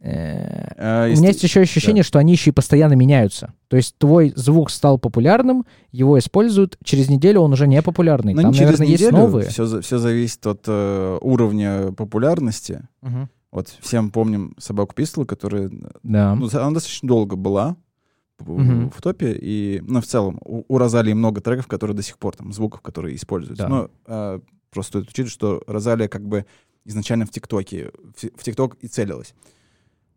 Э, 0.00 0.68
А, 0.76 1.08
у 1.08 1.16
меня 1.16 1.28
есть 1.28 1.42
еще 1.42 1.60
ощущение, 1.60 2.02
что 2.04 2.18
они 2.18 2.32
еще 2.32 2.50
и 2.50 2.52
постоянно 2.52 2.94
меняются. 2.94 3.52
То 3.66 3.76
есть 3.76 3.96
твой 3.98 4.32
звук 4.36 4.70
стал 4.70 4.98
популярным, 4.98 5.66
его 5.90 6.18
используют, 6.18 6.78
через 6.84 7.08
неделю 7.08 7.40
он 7.40 7.52
уже 7.52 7.66
не 7.66 7.82
популярный. 7.82 8.34
Ну, 8.34 8.42
Там, 8.42 8.50
не 8.52 8.56
через 8.56 8.78
наверное, 8.78 8.92
есть 8.92 9.02
неделю, 9.02 9.16
новые. 9.18 9.48
Все, 9.48 9.80
все 9.80 9.98
зависит 9.98 10.46
от 10.46 10.64
э, 10.66 11.18
уровня 11.20 11.92
популярности. 11.92 12.82
Мгм. 13.02 13.28
Вот 13.50 13.68
всем 13.80 14.10
помним 14.10 14.54
собаку 14.58 14.94
Пистол, 14.94 15.24
которая 15.24 15.70
Да. 16.02 16.34
Ну, 16.34 16.48
она 16.52 16.70
достаточно 16.70 17.08
долго 17.08 17.36
была 17.36 17.76
в, 18.38 18.58
Мгм. 18.58 18.90
в 18.90 19.00
топе, 19.02 19.36
и, 19.40 19.82
ну, 19.86 20.00
в 20.00 20.06
целом, 20.06 20.38
у, 20.44 20.64
у 20.68 20.78
Розалии 20.78 21.12
много 21.12 21.40
треков, 21.40 21.66
которые 21.66 21.96
до 21.96 22.02
сих 22.02 22.18
пор, 22.18 22.36
там, 22.36 22.52
звуков, 22.52 22.80
которые 22.80 23.16
используются. 23.16 23.64
Да. 23.64 23.68
Но 23.68 23.90
а, 24.06 24.40
просто 24.70 25.00
стоит 25.00 25.04
учитывать, 25.08 25.32
что 25.32 25.62
Розалия 25.66 26.08
как 26.08 26.26
бы 26.26 26.46
изначально 26.84 27.26
в 27.26 27.30
ТикТоке, 27.30 27.90
в 28.34 28.42
ТикТок 28.42 28.76
и 28.80 28.88
целилась. 28.88 29.34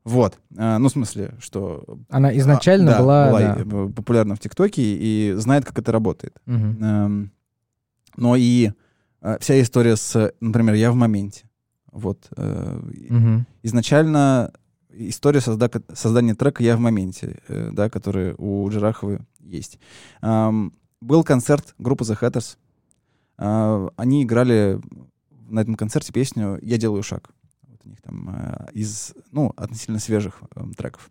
Вот. 0.04 0.40
А, 0.58 0.80
ну, 0.80 0.88
в 0.88 0.92
смысле, 0.92 1.36
что... 1.40 1.84
Она 2.10 2.36
изначально 2.38 2.92
а, 2.92 2.94
да, 2.94 3.00
была... 3.02 3.28
была 3.30 3.40
да. 3.40 3.62
э, 3.62 3.90
популярна 3.90 4.36
в 4.36 4.40
ТикТоке 4.40 4.82
и 4.82 5.34
знает, 5.36 5.66
как 5.66 5.78
это 5.80 5.92
работает. 5.92 6.38
Мгм. 6.46 6.84
Эм, 6.84 7.32
но 8.18 8.36
и 8.36 8.72
а, 9.22 9.38
вся 9.40 9.62
история 9.62 9.96
с, 9.96 10.34
например, 10.40 10.76
«Я 10.76 10.92
в 10.92 10.96
моменте». 10.96 11.46
Вот. 11.92 12.30
э, 12.38 12.80
Мгм. 13.10 13.46
изначально 13.64 14.54
история 14.94 15.40
созда- 15.40 15.84
создания 15.94 16.36
трека 16.36 16.64
«Я 16.64 16.78
в 16.78 16.80
моменте», 16.80 17.40
э, 17.48 17.70
да, 17.72 17.90
который 17.90 18.36
у 18.38 18.70
Джираховой 18.70 19.20
есть. 19.40 19.80
Ам, 20.22 20.74
был 21.02 21.24
концерт 21.24 21.74
группы 21.78 22.04
The 22.04 22.20
Hatters. 22.20 22.58
А, 23.38 23.90
они 23.98 24.24
играли 24.24 24.80
на 25.50 25.62
этом 25.62 25.76
концерте 25.76 26.14
песню 26.14 26.60
«Я 26.62 26.78
делаю 26.78 27.04
шаг». 27.04 27.32
у 27.84 27.90
них 27.90 28.02
там 28.02 28.30
э, 28.30 28.68
из, 28.74 29.14
ну, 29.32 29.54
относительно 29.58 30.00
свежих 30.00 30.44
э, 30.56 30.64
треков. 30.78 31.10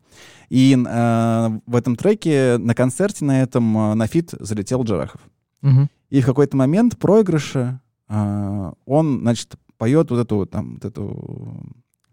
И 0.48 0.72
э, 0.74 1.60
в 1.66 1.76
этом 1.76 1.96
треке 1.96 2.58
на 2.58 2.74
концерте 2.74 3.24
на 3.24 3.42
этом 3.42 3.76
э, 3.76 3.94
на 3.94 4.06
фит 4.06 4.32
залетел 4.38 4.84
Джарахов. 4.84 5.20
Мгм. 5.62 5.90
И 6.10 6.20
в 6.20 6.26
какой-то 6.26 6.56
момент 6.56 6.96
проигрыша 6.96 7.80
э, 8.08 8.72
он, 8.86 9.20
значит, 9.20 9.56
поет 9.78 10.10
вот 10.10 10.20
эту 10.20 10.36
вот 10.36 10.50
там 10.50 10.74
вот 10.74 10.84
эту 10.84 11.64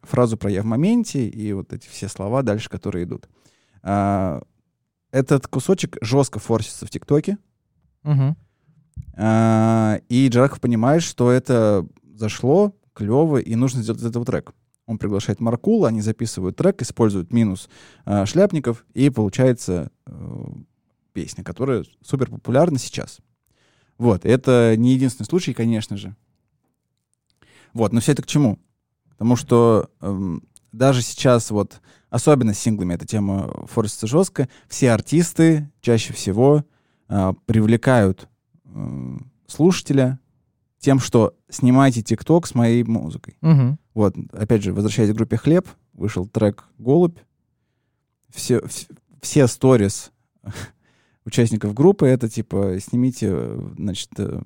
фразу 0.07 0.37
про 0.37 0.49
«я 0.49 0.61
в 0.61 0.65
моменте» 0.65 1.27
и 1.27 1.53
вот 1.53 1.73
эти 1.73 1.87
все 1.87 2.07
слова 2.07 2.41
дальше, 2.43 2.69
которые 2.69 3.05
идут. 3.05 3.27
А, 3.83 4.41
этот 5.11 5.47
кусочек 5.47 5.97
жестко 6.01 6.39
форсится 6.39 6.85
в 6.85 6.89
ТикТоке, 6.89 7.37
Мгм. 8.03 8.35
а, 9.15 9.99
и 10.09 10.27
Джарахов 10.27 10.59
понимает, 10.59 11.03
что 11.03 11.31
это 11.31 11.85
зашло, 12.15 12.73
клево, 12.93 13.37
и 13.37 13.55
нужно 13.55 13.83
сделать 13.83 14.01
из 14.01 14.05
этого 14.05 14.25
трек. 14.25 14.53
Он 14.85 14.97
приглашает 14.97 15.39
Маркула, 15.39 15.89
они 15.89 16.01
записывают 16.01 16.55
трек, 16.55 16.81
используют 16.81 17.33
минус 17.33 17.69
а, 18.05 18.25
шляпников, 18.25 18.85
и 18.93 19.09
получается 19.09 19.91
э, 20.05 20.45
песня, 21.13 21.43
которая 21.43 21.83
супер 22.01 22.29
популярна 22.29 22.79
сейчас. 22.79 23.19
Вот, 23.97 24.25
это 24.25 24.75
не 24.77 24.93
единственный 24.93 25.25
случай, 25.25 25.53
конечно 25.53 25.97
же. 25.97 26.15
Вот, 27.73 27.91
но 27.91 27.99
все 27.99 28.13
это 28.13 28.21
к 28.21 28.27
чему? 28.27 28.59
Потому 29.17 29.35
что 29.35 29.89
эм, 30.01 30.43
даже 30.71 31.01
сейчас 31.01 31.49
вот, 31.51 31.81
особенно 32.09 32.53
с 32.53 32.59
синглами 32.59 32.93
эта 32.93 33.05
тема 33.05 33.51
форсится 33.67 34.07
жестко, 34.07 34.47
все 34.67 34.91
артисты 34.91 35.71
чаще 35.81 36.13
всего 36.13 36.63
а, 37.09 37.33
привлекают 37.45 38.29
э, 38.65 39.17
слушателя 39.47 40.19
тем, 40.79 40.99
что 40.99 41.35
снимайте 41.49 42.01
ТикТок 42.03 42.45
с 42.45 42.53
моей 42.53 42.83
музыкой. 42.83 43.37
Мгм. 43.41 43.79
Вот, 43.93 44.15
опять 44.33 44.61
же, 44.63 44.73
возвращаясь 44.73 45.11
к 45.11 45.15
группе 45.15 45.37
«Хлеб», 45.37 45.67
вышел 45.93 46.27
трек 46.27 46.65
«Голубь». 46.77 47.17
Все, 48.29 48.59
вс- 48.59 48.95
все 49.21 49.47
сторис 49.47 50.11
участников 51.25 51.73
группы— 51.73 52.05
это 52.07 52.29
типа 52.29 52.77
снимите, 52.79 53.29
э, 53.31 53.69
значит, 53.77 54.11
э, 54.19 54.41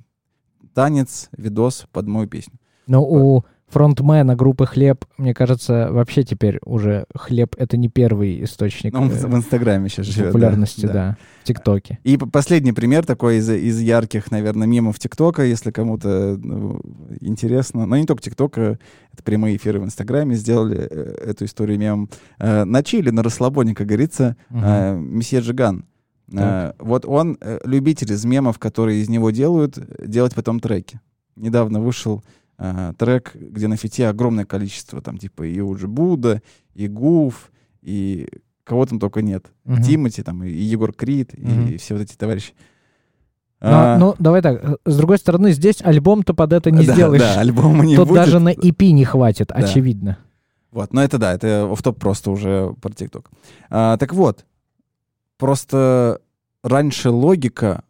танец, 0.74 1.30
видос 1.36 1.86
под 1.92 2.08
мою 2.08 2.28
песню. 2.28 2.54
Но 2.88 3.04
у 3.04 3.44
фронтмена 3.72 4.36
группы 4.36 4.66
«Хлеб», 4.66 5.06
мне 5.18 5.34
кажется, 5.34 5.90
вообще 5.92 6.24
теперь 6.24 6.60
уже 6.66 7.06
«Хлеб»— 7.16 7.56
это 7.58 7.78
не 7.78 7.88
первый 7.88 8.44
источник 8.44 8.94
Ну, 8.94 9.04
он 9.04 9.10
э, 9.10 9.14
в 9.14 9.36
Инстаграме 9.36 9.88
сейчас 9.90 10.08
живет. 10.08 10.26
да, 10.26 10.32
популярности, 10.32 10.86
да. 10.86 10.94
да, 10.94 11.18
в 11.42 11.48
ТикТоке. 11.48 12.00
И 12.04 12.18
последний 12.18 12.74
пример 12.74 13.06
такой 13.06 13.38
из, 13.38 13.50
из 13.50 13.80
ярких, 13.80 14.30
наверное, 14.30 14.68
мемов 14.68 15.00
ТикТока, 15.00 15.44
если 15.44 15.72
кому-то 15.72 16.38
ну, 16.38 16.82
интересно. 17.22 17.86
Но 17.86 17.98
не 17.98 18.06
только 18.06 18.22
ТикТока, 18.22 18.78
это 19.14 19.24
прямые 19.24 19.56
эфиры 19.56 19.80
в 19.80 19.86
Инстаграме 19.86 20.36
сделали 20.36 20.78
э, 20.78 21.30
эту 21.30 21.46
историю 21.46 21.80
мемом. 21.80 22.10
Э, 22.40 22.66
на 22.66 22.84
чили, 22.84 23.10
на 23.10 23.24
расслабоне, 23.24 23.74
как 23.74 23.88
говорится, 23.88 24.36
э, 24.50 24.98
месье 24.98 25.40
Джиган. 25.40 25.86
Э, 26.34 26.74
вот 26.80 27.06
он 27.06 27.38
любитель 27.64 28.12
из 28.12 28.26
мемов, 28.26 28.60
которые 28.60 29.02
из 29.02 29.10
него 29.10 29.32
делают, 29.32 29.80
делать 30.06 30.36
потом 30.36 30.60
треки. 30.60 31.00
Недавно 31.38 31.80
вышел 31.80 32.24
э, 32.64 32.94
трек, 32.98 33.36
где 33.36 33.68
на 33.68 33.76
фите 33.76 34.08
огромное 34.08 34.46
количество, 34.46 35.02
там 35.02 35.18
типа 35.18 35.44
и 35.44 35.60
Уджи 35.60 35.88
Буда, 35.88 36.42
и 36.76 36.88
Гуф, 36.88 37.52
и 37.82 38.28
кого 38.64 38.86
там 38.86 39.00
только 39.00 39.22
нет. 39.22 39.46
Мгм. 39.66 39.82
Тимати, 39.82 40.22
там, 40.24 40.44
и 40.44 40.52
Егор 40.52 40.94
Крид, 40.94 41.34
и, 41.34 41.42
Мгм. 41.46 41.78
все 41.78 41.96
вот 41.96 42.04
эти 42.04 42.16
товарищи. 42.16 42.54
Но, 43.60 43.70
А, 43.70 43.98
ну, 43.98 44.16
давай 44.20 44.42
так, 44.42 44.64
э, 44.64 44.76
с 44.86 44.98
другой 44.98 45.18
стороны, 45.18 45.52
здесь 45.52 45.82
альбом-то 45.82 46.34
под 46.34 46.54
это 46.54 46.72
не 46.72 46.86
да, 46.86 46.94
сделаешь. 46.94 47.22
Да, 47.22 47.40
альбома 47.40 47.86
не 47.86 47.96
Тут 47.96 48.08
будет. 48.10 48.18
даже 48.26 48.40
на 48.40 48.54
EP 48.54 48.92
не 48.92 49.06
хватит, 49.06 49.48
Да. 49.50 49.56
очевидно. 49.56 50.18
Вот, 50.72 50.94
но 50.94 51.04
это 51.04 51.18
да, 51.18 51.34
это 51.34 51.68
офф-топ 51.72 52.00
просто 52.00 52.32
уже 52.32 52.74
про 52.82 52.92
ТикТок. 52.94 53.30
А, 53.70 53.98
так 53.98 54.14
вот, 54.14 54.46
просто 55.38 56.22
раньше 56.64 57.10
логика 57.10 57.84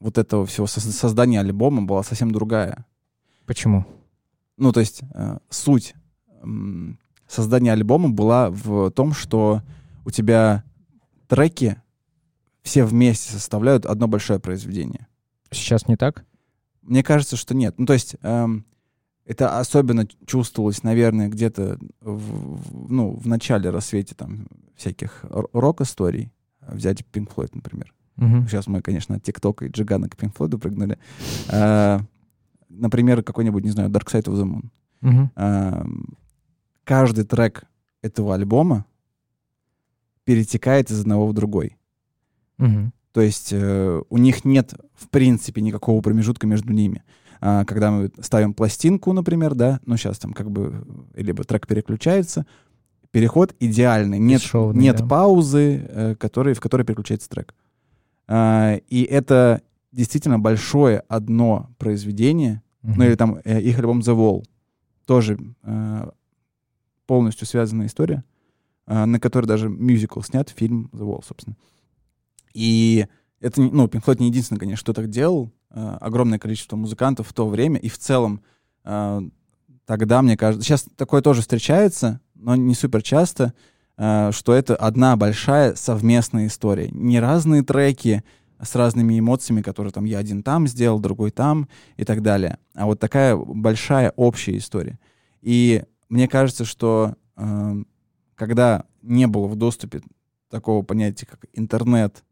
вот 0.00 0.18
этого 0.18 0.46
всего 0.46 0.66
со- 0.66 0.80
создания 0.80 1.40
альбома 1.40 1.82
была 1.82 2.02
совсем 2.02 2.30
другая. 2.30 2.84
Почему? 3.46 3.86
Ну, 4.56 4.72
то 4.72 4.80
есть 4.80 5.02
э, 5.14 5.38
суть 5.50 5.94
м, 6.42 6.98
создания 7.28 7.72
альбома 7.72 8.08
была 8.10 8.50
в 8.50 8.90
том, 8.90 9.12
что 9.12 9.62
у 10.04 10.10
тебя 10.10 10.64
треки 11.28 11.80
все 12.62 12.84
вместе 12.84 13.32
составляют 13.32 13.86
одно 13.86 14.08
большое 14.08 14.40
произведение. 14.40 15.06
Сейчас 15.50 15.88
не 15.88 15.96
так? 15.96 16.24
Мне 16.82 17.02
кажется, 17.02 17.36
что 17.36 17.54
нет. 17.54 17.74
Ну, 17.78 17.86
то 17.86 17.92
есть 17.92 18.16
эм, 18.22 18.64
это 19.24 19.58
особенно 19.58 20.06
чувствовалось, 20.26 20.82
наверное, 20.82 21.28
где-то 21.28 21.78
в, 22.00 22.92
ну, 22.92 23.16
в 23.16 23.26
начале 23.26 23.70
рассвете 23.70 24.14
там 24.14 24.46
всяких 24.76 25.24
рок-историй. 25.30 26.32
Взять 26.60 27.02
Pink 27.12 27.32
Floyd, 27.34 27.50
например. 27.52 27.92
Мгм. 28.16 28.48
Сейчас 28.48 28.66
мы, 28.66 28.82
конечно, 28.82 29.16
от 29.16 29.22
ТикТока 29.22 29.66
и 29.66 29.68
Джигана 29.68 30.08
к 30.08 30.16
Pink 30.16 30.34
Floyd 30.34 30.58
прыгнули. 30.58 30.98
Э, 31.48 32.00
например, 32.68 33.22
какой-нибудь, 33.22 33.64
не 33.64 33.70
знаю, 33.70 33.90
Dark 33.90 34.06
Side 34.06 34.24
of 34.24 34.34
the 34.34 34.44
Moon. 34.44 34.70
Мгм. 35.00 35.30
Эм, 35.36 36.16
каждый 36.84 37.24
трек 37.24 37.64
этого 38.02 38.34
альбома 38.34 38.86
перетекает 40.24 40.90
из 40.90 41.00
одного 41.00 41.26
в 41.26 41.32
другой. 41.32 41.76
Мгм. 42.58 42.92
То 43.12 43.20
есть 43.20 43.50
э, 43.52 44.02
у 44.08 44.18
них 44.18 44.44
нет, 44.44 44.74
в 44.94 45.08
принципе, 45.08 45.62
никакого 45.62 46.00
промежутка 46.02 46.46
между 46.46 46.72
ними. 46.72 47.02
А, 47.40 47.64
когда 47.64 47.90
мы 47.90 48.10
ставим 48.20 48.54
пластинку, 48.54 49.12
например, 49.12 49.54
да, 49.54 49.80
ну 49.86 49.96
сейчас 49.96 50.18
там 50.18 50.32
как 50.32 50.50
бы 50.50 50.84
либо 51.14 51.44
трек 51.44 51.66
переключается, 51.66 52.46
переход 53.10 53.54
идеальный, 53.60 54.18
нет, 54.18 54.42
Бесшовный, 54.42 54.82
нет 54.82 54.96
да. 54.96 55.06
паузы, 55.06 55.86
э, 55.88 56.14
который, 56.16 56.54
в 56.54 56.60
которой 56.60 56.82
переключается 56.82 57.28
трек. 57.28 57.54
А, 58.28 58.76
и 58.88 59.02
это 59.02 59.62
действительно 59.92 60.38
большое 60.38 61.00
одно 61.08 61.70
произведение, 61.78 62.62
ну 62.82 62.90
Мгм. 62.92 63.02
или 63.02 63.14
там 63.14 63.38
э, 63.44 63.60
их 63.60 63.78
альбом 63.78 64.00
The 64.00 64.14
Wall, 64.16 64.44
тоже 65.06 65.38
э, 65.62 66.10
полностью 67.06 67.46
связанная 67.46 67.86
история, 67.86 68.24
э, 68.86 69.04
на 69.04 69.18
которой 69.20 69.46
даже 69.46 69.68
мюзикл 69.68 70.20
снят, 70.20 70.48
фильм 70.50 70.90
The 70.92 71.00
Wall, 71.06 71.24
собственно. 71.26 71.56
И 72.54 73.06
это, 73.40 73.60
не- 73.60 73.70
ну, 73.70 73.86
Pink 73.86 74.04
Floyd 74.04 74.16
не 74.20 74.28
единственный, 74.28 74.58
конечно, 74.58 74.82
кто 74.84 74.92
так 74.92 75.08
делал. 75.10 75.50
Э, 75.70 75.96
огромное 76.00 76.38
количество 76.38 76.76
музыкантов 76.76 77.28
в 77.28 77.32
то 77.32 77.48
время, 77.48 77.78
и 77.78 77.88
в 77.88 77.98
целом 77.98 78.40
э, 78.84 79.20
тогда, 79.84 80.22
мне 80.22 80.36
кажется, 80.36 80.64
сейчас 80.66 80.86
такое 80.96 81.22
тоже 81.22 81.40
встречается, 81.42 82.20
но 82.34 82.54
не 82.56 82.74
супер 82.74 83.02
часто, 83.02 83.52
э, 83.98 84.30
что 84.32 84.54
это 84.54 84.74
одна 84.76 85.16
большая 85.16 85.74
совместная 85.74 86.46
история. 86.46 86.88
Не 86.92 87.20
разные 87.20 87.62
треки 87.62 88.22
с 88.60 88.74
разными 88.74 89.18
эмоциями, 89.18 89.62
которые 89.62 89.92
там 89.92 90.04
я 90.04 90.18
один 90.18 90.42
там 90.42 90.66
сделал, 90.66 90.98
другой 90.98 91.30
там 91.30 91.68
и 91.96 92.04
так 92.04 92.22
далее, 92.22 92.58
а 92.74 92.86
вот 92.86 93.00
такая 93.00 93.36
большая 93.36 94.12
общая 94.16 94.56
история. 94.56 94.98
И 95.42 95.84
мне 96.08 96.28
кажется, 96.28 96.64
что 96.64 97.14
э, 97.36 97.82
когда 98.34 98.84
не 99.02 99.26
было 99.26 99.46
в 99.46 99.56
доступе 99.56 100.02
такого 100.50 100.82
понятия, 100.82 101.26
как 101.26 101.46
интернет 101.52 102.24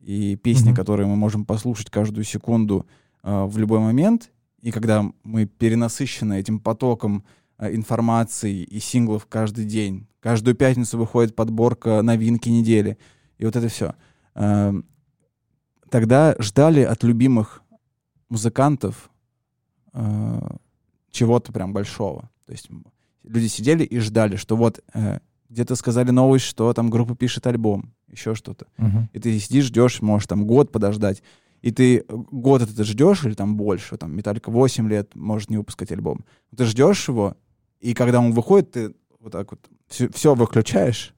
и 0.00 0.36
песни, 0.36 0.68
Мгм. 0.68 0.76
которые 0.76 1.06
мы 1.06 1.16
можем 1.16 1.44
послушать 1.44 1.90
каждую 1.90 2.24
секунду 2.24 2.86
э, 3.22 3.44
в 3.44 3.58
любой 3.58 3.80
момент, 3.80 4.30
и 4.60 4.70
когда 4.70 5.04
мы 5.24 5.46
перенасыщены 5.46 6.38
этим 6.38 6.60
потоком 6.60 7.24
э, 7.58 7.74
информации 7.74 8.62
и 8.62 8.78
синглов 8.78 9.26
каждый 9.26 9.64
день, 9.64 10.06
каждую 10.20 10.54
пятницу 10.54 10.98
выходит 10.98 11.34
подборка 11.34 12.02
новинки 12.02 12.48
недели, 12.48 12.98
и 13.38 13.44
вот 13.44 13.56
это 13.56 13.68
все. 13.68 13.94
Тогда 15.90 16.34
ждали 16.38 16.80
от 16.80 17.02
любимых 17.04 17.62
музыкантов 18.28 19.10
э, 19.92 20.40
чего-то 21.10 21.52
прям 21.52 21.72
большого. 21.72 22.30
То 22.46 22.52
есть 22.52 22.68
люди 23.22 23.46
сидели 23.46 23.84
и 23.84 23.98
ждали, 23.98 24.36
что 24.36 24.56
вот 24.56 24.82
э, 24.94 25.20
где-то 25.48 25.76
сказали 25.76 26.10
новость, 26.10 26.44
что 26.44 26.72
там 26.72 26.90
группа 26.90 27.14
пишет 27.14 27.46
альбом, 27.46 27.92
еще 28.08 28.34
что-то. 28.34 28.66
Мгм. 28.76 29.08
И 29.12 29.20
ты 29.20 29.38
сидишь, 29.38 29.66
ждешь, 29.66 30.02
можешь 30.02 30.26
там 30.26 30.46
год 30.46 30.72
подождать. 30.72 31.22
И 31.62 31.72
ты 31.72 32.04
год 32.08 32.62
это 32.62 32.84
ждешь 32.84 33.24
или 33.24 33.34
там 33.34 33.56
больше, 33.56 33.96
там 33.96 34.14
Металлика 34.14 34.50
8 34.50 34.88
лет 34.88 35.14
может 35.14 35.50
не 35.50 35.56
выпускать 35.56 35.90
альбом. 35.90 36.24
Ты 36.56 36.64
ждешь 36.64 37.08
его, 37.08 37.36
и 37.80 37.94
когда 37.94 38.20
он 38.20 38.32
выходит, 38.32 38.72
ты 38.72 38.94
вот 39.18 39.32
так 39.32 39.50
вот 39.50 39.60
все, 39.88 40.34
выключаешь, 40.34 41.14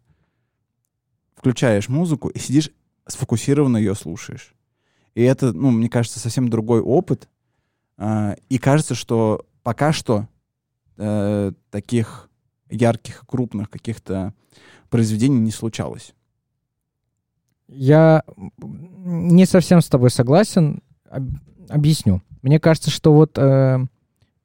включаешь 1.34 1.88
музыку 1.88 2.28
и 2.28 2.38
сидишь 2.38 2.70
сфокусированно 3.06 3.76
ее 3.76 3.94
слушаешь. 3.94 4.54
И 5.18 5.22
это, 5.22 5.52
ну, 5.52 5.72
мне 5.72 5.88
кажется, 5.88 6.20
совсем 6.20 6.48
другой 6.48 6.80
опыт. 6.80 7.28
А, 7.96 8.36
И 8.48 8.58
кажется, 8.58 8.94
что 8.94 9.44
пока 9.64 9.92
что 9.92 10.28
э, 10.96 11.50
таких 11.70 12.30
ярких, 12.70 13.24
крупных 13.26 13.68
каких-то 13.68 14.32
произведений 14.90 15.40
не 15.40 15.50
случалось. 15.50 16.14
Я 17.66 18.22
не 18.58 19.44
совсем 19.44 19.80
с 19.80 19.88
тобой 19.88 20.10
согласен. 20.10 20.82
Об- 21.10 21.34
Объясню. 21.68 22.22
Мне 22.42 22.60
кажется, 22.60 22.90
что 22.90 23.12
вот 23.12 23.36
э, 23.38 23.84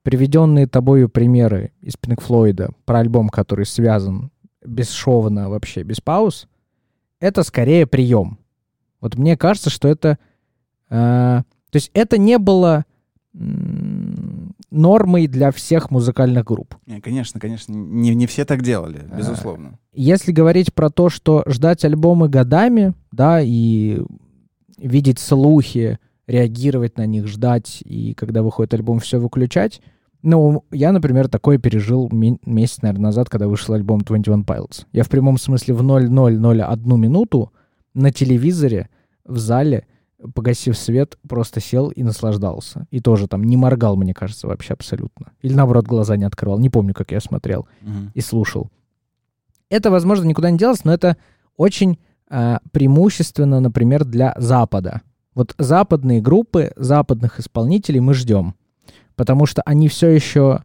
приведенные 0.02 0.66
тобою 0.66 1.08
примеры 1.08 1.72
из 1.82 1.98
Пинк 1.98 2.22
Флойда 2.22 2.72
про 2.86 2.98
альбом, 2.98 3.30
который 3.30 3.68
связан 3.68 4.32
бесшовно 4.66 5.52
вообще, 5.52 5.84
без 5.84 6.02
пауз, 6.02 6.48
это 7.20 7.44
скорее 7.44 7.86
прием. 7.86 8.40
Вот 9.02 9.14
мне 9.18 9.38
кажется, 9.38 9.70
что 9.70 9.88
это... 9.88 10.18
Э, 10.94 11.42
то 11.72 11.76
есть 11.76 11.90
это 11.94 12.18
не 12.20 12.38
было 12.38 12.86
нормой 14.70 15.28
для 15.28 15.52
всех 15.52 15.92
музыкальных 15.92 16.46
групп. 16.46 16.76
Не, 16.86 17.02
конечно, 17.02 17.40
конечно, 17.40 17.74
не, 17.74 18.14
не 18.16 18.28
все 18.28 18.46
так 18.46 18.62
делали, 18.64 19.02
А, 19.12 19.18
безусловно. 19.18 19.80
Если 19.94 20.32
говорить 20.32 20.74
про 20.74 20.90
то, 20.90 21.10
что 21.10 21.44
ждать 21.48 21.84
альбомы 21.86 22.30
годами, 22.30 22.94
да, 23.12 23.42
и 23.42 24.02
видеть 24.78 25.20
слухи, 25.20 26.00
реагировать 26.28 26.98
на 26.98 27.06
них, 27.06 27.28
ждать, 27.28 27.82
и 27.86 28.14
когда 28.14 28.44
выходит 28.44 28.74
альбом, 28.74 29.00
все 29.00 29.20
выключать, 29.20 29.82
ну, 30.22 30.64
я, 30.72 30.92
например, 30.92 31.28
такое 31.28 31.58
пережил 31.58 32.08
ме- 32.12 32.38
месяц, 32.46 32.82
наверное, 32.82 33.06
назад, 33.06 33.30
когда 33.30 33.48
вышел 33.48 33.74
альбом 33.74 34.02
21 34.02 34.44
Pilots. 34.44 34.86
Я 34.94 35.04
в 35.04 35.10
прямом 35.10 35.38
смысле 35.38 35.74
в 35.74 35.82
0001 35.84 37.00
минуту 37.00 37.52
на 37.94 38.12
телевизоре 38.12 38.90
в 39.26 39.38
зале, 39.38 39.86
погасив 40.34 40.78
свет, 40.78 41.18
просто 41.28 41.60
сел 41.60 41.90
и 41.90 42.04
наслаждался. 42.04 42.88
И 42.92 43.00
тоже 43.00 43.28
там 43.28 43.44
не 43.44 43.58
моргал, 43.58 43.96
мне 43.96 44.14
кажется, 44.14 44.48
вообще 44.48 44.74
абсолютно. 44.74 45.32
Или 45.42 45.54
наоборот, 45.54 45.86
глаза 45.86 46.18
не 46.18 46.24
открывал. 46.26 46.60
Не 46.60 46.70
помню, 46.70 46.94
как 46.94 47.12
я 47.12 47.20
смотрел 47.20 47.68
Мгм. 47.82 48.12
и 48.14 48.22
слушал. 48.22 48.70
Это, 49.70 49.92
возможно, 49.92 50.26
никуда 50.26 50.50
не 50.52 50.58
делось, 50.58 50.84
но 50.86 50.94
это 50.94 51.18
очень 51.58 52.00
а, 52.30 52.60
преимущественно, 52.72 53.60
например, 53.60 54.06
для 54.06 54.34
Запада. 54.38 55.02
Вот 55.36 55.56
западные 55.58 56.22
группы, 56.22 56.72
западных 56.76 57.40
исполнителей 57.40 58.00
мы 58.00 58.14
ждем, 58.14 58.56
потому 59.16 59.46
что 59.46 59.62
они 59.64 59.88
все 59.88 60.10
еще, 60.10 60.64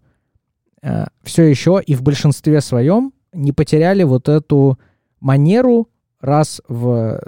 все 1.23 1.43
еще 1.45 1.83
и 1.85 1.95
в 1.95 2.03
большинстве 2.03 2.61
своем 2.61 3.13
не 3.33 3.53
потеряли 3.53 4.03
вот 4.05 4.29
эту 4.29 4.79
манеру 5.21 5.89
раз 6.21 6.61
в 6.69 7.21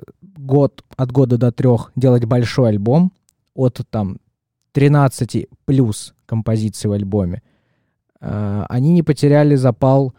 год, 0.47 0.85
от 0.97 1.13
года 1.13 1.39
до 1.39 1.53
трех 1.53 1.93
делать 1.97 2.25
большой 2.25 2.71
альбом 2.71 3.13
от 3.55 3.81
там 3.91 4.19
13 4.73 5.49
плюс 5.65 6.15
композиций 6.27 6.89
в 6.89 6.93
альбоме. 6.93 7.43
А, 8.21 8.67
Они 8.69 8.93
не 8.93 9.03
потеряли 9.03 9.57
запал 9.57 10.15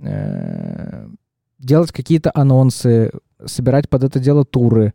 э, 0.00 1.08
делать 1.58 1.92
какие-то 1.92 2.30
анонсы, 2.34 3.10
собирать 3.44 3.88
под 3.88 4.04
это 4.04 4.18
дело 4.18 4.44
туры. 4.44 4.94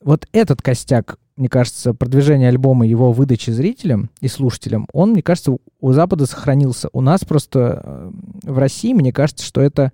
Вот 0.00 0.28
этот 0.32 0.62
костяк, 0.62 1.18
мне 1.36 1.48
кажется, 1.48 1.92
продвижения 1.92 2.48
альбома, 2.48 2.86
его 2.86 3.12
выдачи 3.12 3.50
зрителям 3.50 4.10
и 4.20 4.28
слушателям, 4.28 4.86
он, 4.92 5.12
мне 5.12 5.22
кажется, 5.22 5.56
у 5.80 5.92
Запада 5.92 6.26
сохранился. 6.26 6.88
У 6.92 7.00
нас 7.00 7.24
просто 7.24 7.82
э, 7.82 8.10
в 8.44 8.58
России, 8.58 8.92
мне 8.92 9.12
кажется, 9.12 9.44
что 9.44 9.60
это 9.60 9.92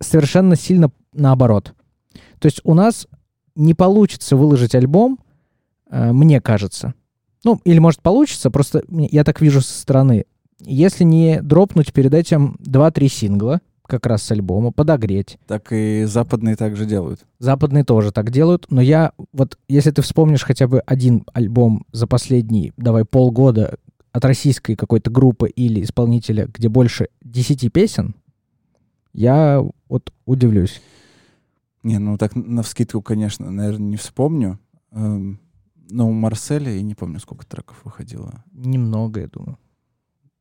совершенно 0.00 0.56
сильно 0.56 0.90
наоборот. 1.12 1.74
То 2.38 2.46
есть 2.46 2.60
у 2.64 2.74
нас 2.74 3.06
не 3.54 3.74
получится 3.74 4.36
выложить 4.36 4.74
альбом, 4.74 5.18
э, 5.90 6.12
мне 6.12 6.40
кажется. 6.40 6.94
Ну, 7.44 7.60
или 7.64 7.78
может 7.78 8.02
получится, 8.02 8.50
просто 8.50 8.82
я 8.88 9.24
так 9.24 9.40
вижу 9.40 9.60
со 9.60 9.78
стороны. 9.78 10.26
Если 10.60 11.04
не 11.04 11.40
дропнуть 11.42 11.92
перед 11.92 12.14
этим 12.14 12.56
2-3 12.60 13.08
сингла, 13.08 13.60
как 13.86 14.06
раз 14.06 14.22
с 14.22 14.30
альбома, 14.32 14.72
подогреть. 14.72 15.38
Так 15.46 15.72
и 15.72 16.04
западные 16.04 16.56
также 16.56 16.86
делают. 16.86 17.20
Западные 17.38 17.84
тоже 17.84 18.10
так 18.10 18.30
делают, 18.30 18.66
но 18.68 18.80
я 18.80 19.12
вот, 19.32 19.58
если 19.68 19.90
ты 19.90 20.02
вспомнишь 20.02 20.42
хотя 20.42 20.66
бы 20.66 20.80
один 20.80 21.24
альбом 21.32 21.86
за 21.92 22.06
последние, 22.06 22.72
давай, 22.76 23.04
полгода 23.04 23.76
от 24.12 24.24
российской 24.24 24.74
какой-то 24.74 25.10
группы 25.10 25.48
или 25.48 25.82
исполнителя, 25.82 26.48
где 26.52 26.68
больше 26.68 27.08
10 27.22 27.72
песен, 27.72 28.14
я 29.12 29.62
вот 29.88 30.12
удивлюсь. 30.24 30.80
Не, 31.86 31.98
ну 32.00 32.18
так 32.18 32.34
на 32.34 32.62
вскидку, 32.62 33.00
конечно, 33.00 33.48
наверное, 33.50 33.86
не 33.90 33.96
вспомню. 33.96 34.58
Эм, 34.90 35.38
Но 35.88 36.08
у 36.08 36.12
Марселя 36.12 36.72
я 36.72 36.82
не 36.82 36.96
помню, 36.96 37.20
сколько 37.20 37.46
треков 37.46 37.76
выходило. 37.84 38.42
Немного, 38.52 39.20
я 39.20 39.28
думаю. 39.28 39.56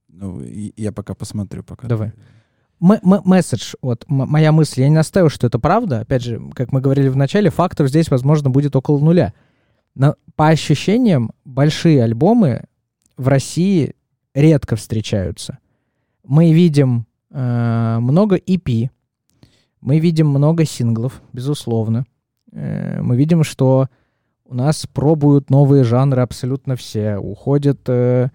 Ну, 0.08 0.42
я 0.42 0.92
пока 0.92 1.14
посмотрю, 1.14 1.62
пока. 1.64 1.88
Давай. 1.88 2.14
М- 2.82 2.92
м- 2.94 3.22
месседж, 3.26 3.76
вот 3.84 4.06
м- 4.10 4.28
моя 4.28 4.52
мысль, 4.52 4.82
я 4.82 4.90
не 4.90 4.96
настаиваю, 4.96 5.30
что 5.30 5.46
это 5.46 5.60
правда. 5.60 6.00
Опять 6.00 6.24
же, 6.24 6.42
как 6.56 6.72
мы 6.72 6.82
говорили 6.82 7.10
в 7.10 7.16
начале, 7.16 7.52
фактор 7.52 7.88
здесь, 7.88 8.10
возможно, 8.10 8.50
будет 8.50 8.76
около 8.76 8.98
нуля. 9.00 9.34
Но 9.94 10.16
по 10.36 10.48
ощущениям, 10.48 11.30
большие 11.46 12.04
альбомы 12.04 12.64
в 13.18 13.28
России 13.28 13.94
редко 14.34 14.76
встречаются. 14.76 15.60
Мы 16.24 16.54
видим 16.54 17.06
э, 17.30 17.98
много 18.02 18.38
EP, 18.38 18.90
мы 19.86 20.00
видим 20.00 20.28
много 20.28 20.66
синглов, 20.66 21.22
безусловно. 21.32 22.06
Э, 22.52 23.02
мы 23.02 23.16
видим, 23.16 23.44
что 23.44 23.88
у 24.44 24.56
нас 24.56 24.88
пробуют 24.92 25.52
новые 25.52 25.84
жанры 25.84 26.24
абсолютно 26.24 26.76
все, 26.76 27.18
уходят 27.18 27.88
э, 27.88 28.30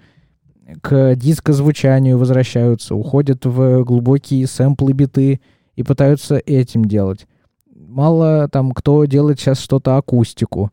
к 0.80 1.16
дискозвучанию 1.16 2.16
возвращаются, 2.18 2.94
уходят 2.94 3.44
в 3.44 3.82
глубокие 3.82 4.46
сэмплы 4.46 4.92
биты 4.92 5.40
и 5.74 5.82
пытаются 5.82 6.36
этим 6.36 6.84
делать. 6.84 7.26
Мало 7.74 8.48
там 8.48 8.70
кто 8.70 9.04
делает 9.06 9.40
сейчас 9.40 9.58
что-то 9.58 9.96
акустику. 9.96 10.70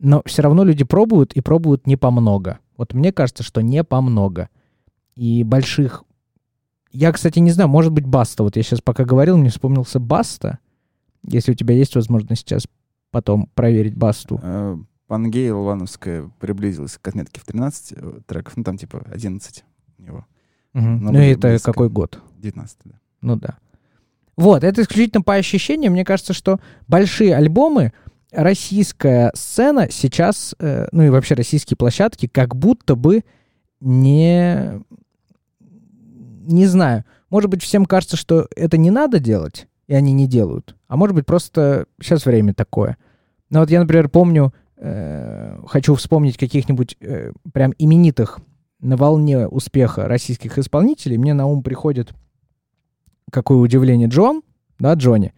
Но 0.00 0.22
все 0.24 0.40
равно 0.40 0.64
люди 0.64 0.84
пробуют 0.84 1.34
и 1.34 1.42
пробуют 1.42 1.86
не 1.86 1.96
по 1.96 2.10
много. 2.10 2.60
Вот 2.78 2.94
мне 2.94 3.12
кажется, 3.12 3.42
что 3.42 3.60
не 3.60 3.84
по 3.84 4.00
много. 4.00 4.48
И 5.16 5.44
больших... 5.44 6.04
Я, 6.94 7.10
кстати, 7.12 7.40
не 7.40 7.50
знаю, 7.50 7.68
может 7.68 7.90
быть, 7.90 8.06
Баста. 8.06 8.44
Вот 8.44 8.56
я 8.56 8.62
сейчас 8.62 8.80
пока 8.80 9.04
говорил, 9.04 9.36
мне 9.36 9.50
вспомнился 9.50 9.98
Баста. 9.98 10.58
Если 11.24 11.50
у 11.50 11.54
тебя 11.54 11.74
есть 11.74 11.96
возможность 11.96 12.42
сейчас 12.42 12.68
потом 13.10 13.50
проверить 13.54 13.96
Басту. 13.96 14.40
Э, 14.40 14.76
Пангея 15.08 15.54
Лвановская 15.54 16.30
приблизилась 16.38 16.96
к 17.00 17.08
отметке 17.08 17.40
в 17.40 17.44
13 17.46 17.94
э, 17.96 18.20
треков. 18.26 18.56
Ну, 18.56 18.62
там 18.62 18.78
типа 18.78 19.04
11 19.12 19.64
у 19.98 20.02
него. 20.02 20.24
Мгм. 20.72 21.04
Ну, 21.04 21.12
Ну, 21.12 21.20
и 21.20 21.26
это 21.30 21.48
близко. 21.48 21.72
какой 21.72 21.88
год? 21.88 22.20
19, 22.38 22.78
да. 22.84 22.94
Ну 23.22 23.36
да. 23.36 23.58
Вот, 24.36 24.62
это 24.62 24.82
исключительно 24.82 25.22
по 25.22 25.34
ощущениям. 25.34 25.94
Мне 25.94 26.04
кажется, 26.04 26.32
что 26.32 26.60
большие 26.86 27.34
альбомы, 27.34 27.92
российская 28.30 29.32
сцена 29.34 29.88
сейчас, 29.90 30.54
э, 30.60 30.86
ну 30.92 31.02
и 31.02 31.08
вообще 31.08 31.34
российские 31.34 31.76
площадки, 31.76 32.28
как 32.28 32.54
будто 32.54 32.94
бы 32.94 33.24
не... 33.80 34.80
Не 36.44 36.66
знаю. 36.66 37.04
Может 37.30 37.50
быть, 37.50 37.62
всем 37.62 37.86
кажется, 37.86 38.16
что 38.16 38.48
это 38.54 38.76
не 38.76 38.90
надо 38.90 39.18
делать, 39.18 39.66
и 39.86 39.94
они 39.94 40.12
не 40.12 40.26
делают. 40.26 40.76
А 40.88 40.96
может 40.96 41.14
быть, 41.16 41.26
просто 41.26 41.86
сейчас 42.00 42.26
время 42.26 42.54
такое. 42.54 42.96
Ну 43.50 43.60
вот 43.60 43.70
я, 43.70 43.80
например, 43.80 44.08
помню, 44.08 44.52
э, 44.76 45.58
хочу 45.66 45.94
вспомнить 45.94 46.36
каких-нибудь 46.36 46.96
э, 47.00 47.32
прям 47.52 47.72
именитых 47.78 48.40
на 48.80 48.96
волне 48.96 49.46
успеха 49.48 50.06
российских 50.06 50.58
исполнителей. 50.58 51.16
Мне 51.16 51.34
на 51.34 51.46
ум 51.46 51.62
приходит 51.62 52.12
какое 53.30 53.58
удивление 53.58 54.08
Джон, 54.08 54.42
да, 54.78 54.94
Джонни. 54.94 55.32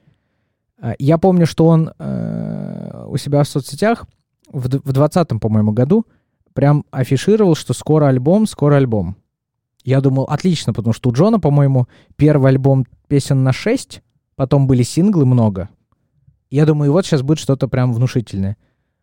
А, 0.81 0.95
Я 0.99 1.19
помню, 1.19 1.47
что 1.47 1.67
он 1.67 1.93
э, 1.99 3.07
у 3.09 3.17
себя 3.17 3.43
в 3.43 3.49
соцсетях 3.49 4.07
в 4.53 4.69
в 4.69 4.93
20 4.93 5.41
по-моему, 5.41 5.73
году 5.73 6.07
прям 6.53 6.85
афишировал, 6.91 7.55
что 7.55 7.75
скоро 7.75 8.07
альбом, 8.09 8.47
скоро 8.47 8.77
альбом. 8.77 9.17
Я 9.87 10.01
думал, 10.01 10.25
отлично, 10.25 10.73
потому 10.73 10.93
что 10.93 11.11
у 11.11 11.13
Джона, 11.13 11.39
по-моему, 11.39 11.87
первый 12.17 12.51
альбом 12.51 12.87
песен 13.07 13.45
на 13.45 13.53
6, 13.53 14.03
потом 14.35 14.67
были 14.67 14.83
синглы 14.83 15.25
много. 15.25 15.69
Я 16.51 16.67
думаю, 16.67 16.91
вот 16.91 17.07
сейчас 17.07 17.23
будет 17.23 17.39
что-то 17.39 17.69
прям 17.69 17.93
внушительное. 17.93 18.57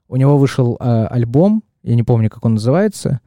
У 0.09 0.17
него 0.17 0.37
вышел 0.37 0.75
э, 0.77 1.05
альбом, 1.05 1.63
я 1.83 1.95
не 1.95 2.03
помню, 2.03 2.29
как 2.29 2.43
он 2.43 2.55
называется, 2.55 3.21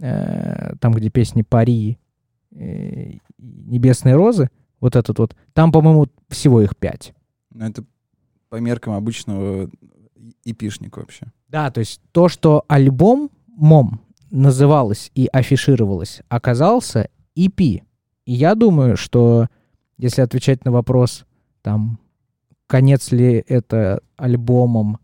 э, 0.00 0.74
там, 0.80 0.94
где 0.94 1.08
песни 1.08 1.42
«Пари», 1.42 1.96
э, 2.50 3.18
«Небесные 3.38 4.16
розы», 4.16 4.50
вот 4.80 4.96
этот 4.96 5.16
вот. 5.20 5.36
Там, 5.52 5.70
по-моему, 5.70 6.08
всего 6.28 6.60
их 6.60 6.76
пять. 6.76 7.14
Ну, 7.54 7.66
это 7.66 7.84
по 8.48 8.56
меркам 8.56 8.94
обычного 8.94 9.70
ипишника 10.42 10.98
вообще. 10.98 11.26
Да, 11.46 11.70
то 11.70 11.78
есть 11.78 12.00
то, 12.10 12.28
что 12.28 12.64
альбомом 12.66 14.00
называлось 14.36 15.10
и 15.14 15.28
афишировалось, 15.32 16.20
оказался 16.28 17.08
EP. 17.36 17.58
И 17.58 17.82
я 18.26 18.54
думаю, 18.54 18.96
что 18.96 19.48
если 19.96 20.20
отвечать 20.20 20.64
на 20.64 20.72
вопрос, 20.72 21.24
там, 21.62 21.98
конец 22.66 23.12
ли 23.12 23.44
это 23.48 24.00
альбомом 24.16 24.98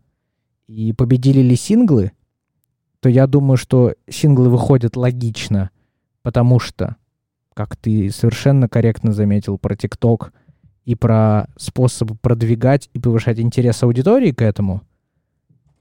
и 0.67 0.93
победили 0.93 1.41
ли 1.41 1.55
синглы, 1.55 2.11
то 2.99 3.09
я 3.09 3.27
думаю, 3.27 3.57
что 3.57 3.95
синглы 4.09 4.49
выходят 4.49 4.95
логично, 4.95 5.71
потому 6.21 6.59
что, 6.59 6.95
как 7.53 7.75
ты 7.75 8.11
совершенно 8.11 8.69
корректно 8.69 9.13
заметил 9.13 9.57
про 9.57 9.75
ТикТок 9.75 10.31
и 10.85 10.95
про 10.95 11.47
способы 11.57 12.15
продвигать 12.15 12.89
и 12.93 12.99
повышать 12.99 13.39
интерес 13.39 13.81
аудитории 13.83 14.31
к 14.31 14.41
этому, 14.41 14.83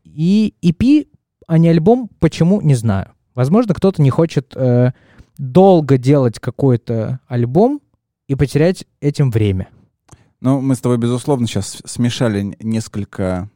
и 0.05 0.55
EP, 0.63 1.09
а 1.47 1.59
не 1.59 1.69
альбом, 1.69 2.11
почему, 2.19 2.61
не 2.61 2.75
знаю. 2.75 3.13
Возможно, 3.35 3.75
кто-то 3.75 4.03
не 4.03 4.11
хочет 4.11 4.55
э, 4.57 4.93
долго 5.39 5.99
делать 5.99 6.39
какой-то 6.39 7.21
альбом 7.27 7.81
и 8.29 8.35
потерять 8.35 8.87
этим 9.01 9.31
время. 9.31 9.69
Ну, 10.41 10.61
мы 10.61 10.75
с 10.75 10.81
тобой, 10.81 10.99
безусловно, 10.99 11.47
сейчас 11.47 11.81
смешали 11.85 12.57
несколько 12.61 13.49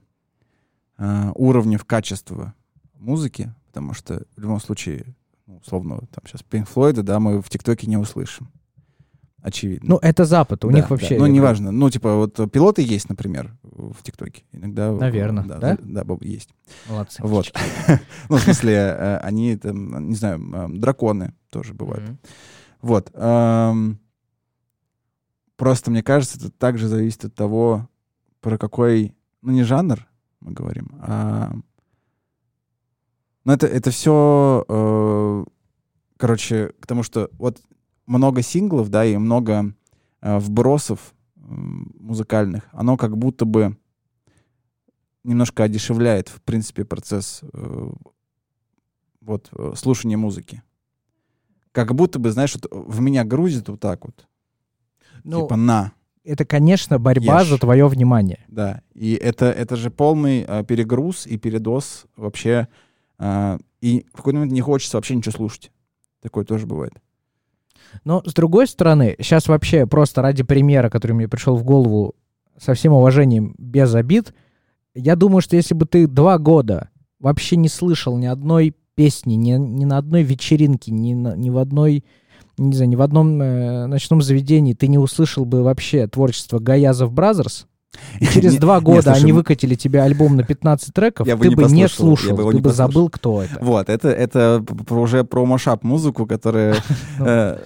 э, 0.99 1.33
уровней 1.35 1.79
качества 1.79 2.55
музыки, 2.95 3.53
потому 3.67 3.93
что 3.93 4.23
в 4.37 4.41
любом 4.41 4.61
случае, 4.61 5.15
ну, 5.47 5.59
условно, 5.59 6.01
там 6.15 6.25
сейчас 6.27 6.43
Pink 6.49 6.69
Floyd, 6.73 7.03
да, 7.03 7.21
мы 7.21 7.43
в 7.43 7.49
ТикТоке 7.49 7.87
не 7.87 7.97
услышим. 7.97 8.49
Очевидно. 9.47 9.91
Ну, 9.91 9.99
это 10.03 10.25
Запад, 10.25 10.65
у 10.65 10.71
Да, 10.71 10.75
них 10.75 10.91
вообще... 10.91 11.15
да. 11.15 11.21
Ну, 11.21 11.27
неважно. 11.29 11.71
Ну, 11.71 11.89
типа, 11.89 12.17
вот 12.17 12.35
пилоты 12.51 12.83
есть, 12.83 13.09
например, 13.09 13.57
в 13.63 14.03
ТикТоке. 14.03 14.43
Иногда... 14.51 14.91
Наверно, 14.91 15.45
да? 15.47 15.59
да? 15.61 15.79
Да, 15.81 16.05
есть. 16.23 16.51
Молодцы. 16.89 17.23
Вот. 17.23 17.53
Ну, 18.29 18.39
в 18.39 18.41
смысле, 18.41 18.73
э, 18.73 19.19
они 19.19 19.57
там, 19.57 20.09
не 20.09 20.17
знаю, 20.17 20.41
э, 20.53 20.69
драконы 20.71 21.33
тоже 21.51 21.75
бывают. 21.75 22.03
Вот. 22.83 23.13
Просто, 25.57 25.91
мне 25.93 26.03
кажется, 26.03 26.39
это 26.39 26.51
также 26.51 26.89
зависит 26.89 27.27
от 27.27 27.35
того, 27.37 27.89
про 28.41 28.59
какой, 28.59 29.15
ну, 29.43 29.53
не 29.53 29.63
жанр 29.63 30.09
мы 30.41 30.55
говорим, 30.55 30.91
а... 31.01 31.53
Ну, 33.45 33.53
это, 33.53 33.69
это 33.69 33.93
все, 33.93 35.47
короче, 36.17 36.73
к 36.81 36.87
тому, 36.89 37.05
что 37.05 37.31
вот 37.39 37.61
много 38.07 38.43
синглов, 38.43 38.89
да, 38.89 39.05
и 39.05 39.17
много 39.17 39.75
э, 40.21 40.39
вбросов 40.39 41.15
м, 41.37 41.93
музыкальных, 41.99 42.69
оно 42.73 42.97
как 42.97 43.17
будто 43.17 43.45
бы 43.45 43.77
немножко 45.25 45.65
одешевляет, 45.65 46.29
в 46.29 46.41
принципе, 46.43 46.85
процесс 46.85 47.43
э, 47.53 47.91
вот 49.21 49.49
э, 49.53 49.73
слушания 49.77 50.17
музыки. 50.17 50.63
Как 51.73 51.95
будто 51.95 52.19
бы, 52.19 52.31
знаешь, 52.31 52.55
вот 52.55 52.69
в 52.71 53.01
меня 53.01 53.25
грузит 53.25 53.69
вот 53.69 53.81
так 53.81 54.05
вот. 54.07 54.27
Ну, 55.25 55.43
типа 55.43 55.57
на, 55.57 55.93
это, 56.27 56.45
конечно, 56.45 56.99
борьба 56.99 57.41
ешь. 57.41 57.49
за 57.49 57.59
твое 57.59 57.87
внимание. 57.87 58.45
да. 58.49 58.83
И 58.95 59.15
это, 59.15 59.47
это 59.47 59.77
же 59.77 59.91
полный 59.91 60.45
э, 60.47 60.65
перегруз 60.65 61.27
и 61.27 61.39
передоз 61.39 62.07
вообще. 62.17 62.69
э, 63.19 63.59
и 63.81 64.07
в 64.13 64.17
какой-то 64.17 64.39
момент 64.39 64.53
не 64.53 64.61
хочется 64.61 64.97
вообще 64.97 65.15
ничего 65.15 65.33
слушать. 65.33 65.71
Такое 66.21 66.45
тоже 66.45 66.67
бывает. 66.67 66.95
Но, 68.05 68.23
с 68.25 68.33
другой 68.35 68.67
стороны, 68.67 69.17
сейчас 69.19 69.49
вообще 69.49 69.87
просто 69.87 70.23
ради 70.23 70.43
примера, 70.43 70.89
который 70.91 71.13
мне 71.13 71.29
пришел 71.29 71.57
в 71.57 71.65
голову, 71.65 72.15
со 72.59 72.75
всем 72.75 72.93
уважением, 72.95 73.55
без 73.59 73.95
обид, 73.95 74.33
я 74.95 75.15
думаю, 75.17 75.43
что 75.43 75.57
если 75.57 75.75
бы 75.75 75.85
ты 75.85 76.07
два 76.07 76.39
года 76.39 76.89
вообще 77.21 77.57
не 77.57 77.69
слышал 77.69 78.17
ни 78.17 78.27
одной 78.27 78.75
песни, 78.95 79.35
ни, 79.35 79.51
ни 79.53 79.85
на 79.85 79.99
одной 79.99 80.23
вечеринке, 80.23 80.91
ни, 80.91 81.13
на- 81.13 81.37
ни 81.37 81.51
в 81.51 81.59
одной, 81.59 82.03
не 82.57 82.73
знаю, 82.75 82.89
ни 82.89 82.97
в 82.97 83.03
одном 83.03 83.41
э, 83.43 83.87
ночном 83.87 84.23
заведении 84.23 84.73
ты 84.73 84.87
не 84.89 84.97
услышал 84.97 85.45
бы 85.45 85.63
вообще 85.63 86.07
творчество 86.07 86.59
Гаязов 86.61 87.13
Бразерс, 87.13 87.67
и 88.21 88.27
через 88.27 88.55
Не- 88.55 88.59
два 88.59 88.79
не, 88.79 88.85
года 88.85 89.03
слушай, 89.03 89.21
они 89.23 89.33
выкатили 89.33 89.75
тебе 89.75 90.01
альбом 90.03 90.37
на 90.37 90.43
15 90.45 90.95
треков, 90.95 91.27
Я 91.27 91.37
бы 91.37 91.43
ты 91.45 91.49
не 91.51 91.55
бы 91.57 91.63
не 91.65 91.83
послушал, 91.85 92.07
я 92.11 92.17
слушал, 92.17 92.37
бы 92.37 92.51
ты 92.51 92.57
не 92.57 92.63
бы 92.63 92.73
забыл, 92.73 93.09
кто 93.11 93.43
это. 93.43 93.59
Вот, 93.61 93.89
это, 93.91 94.09
это 94.09 94.65
уже 94.91 95.25
про 95.25 95.45
машап 95.45 95.83
музыку, 95.85 96.25
которая 96.27 96.77
Ну. 97.19 97.25
э, 97.27 97.59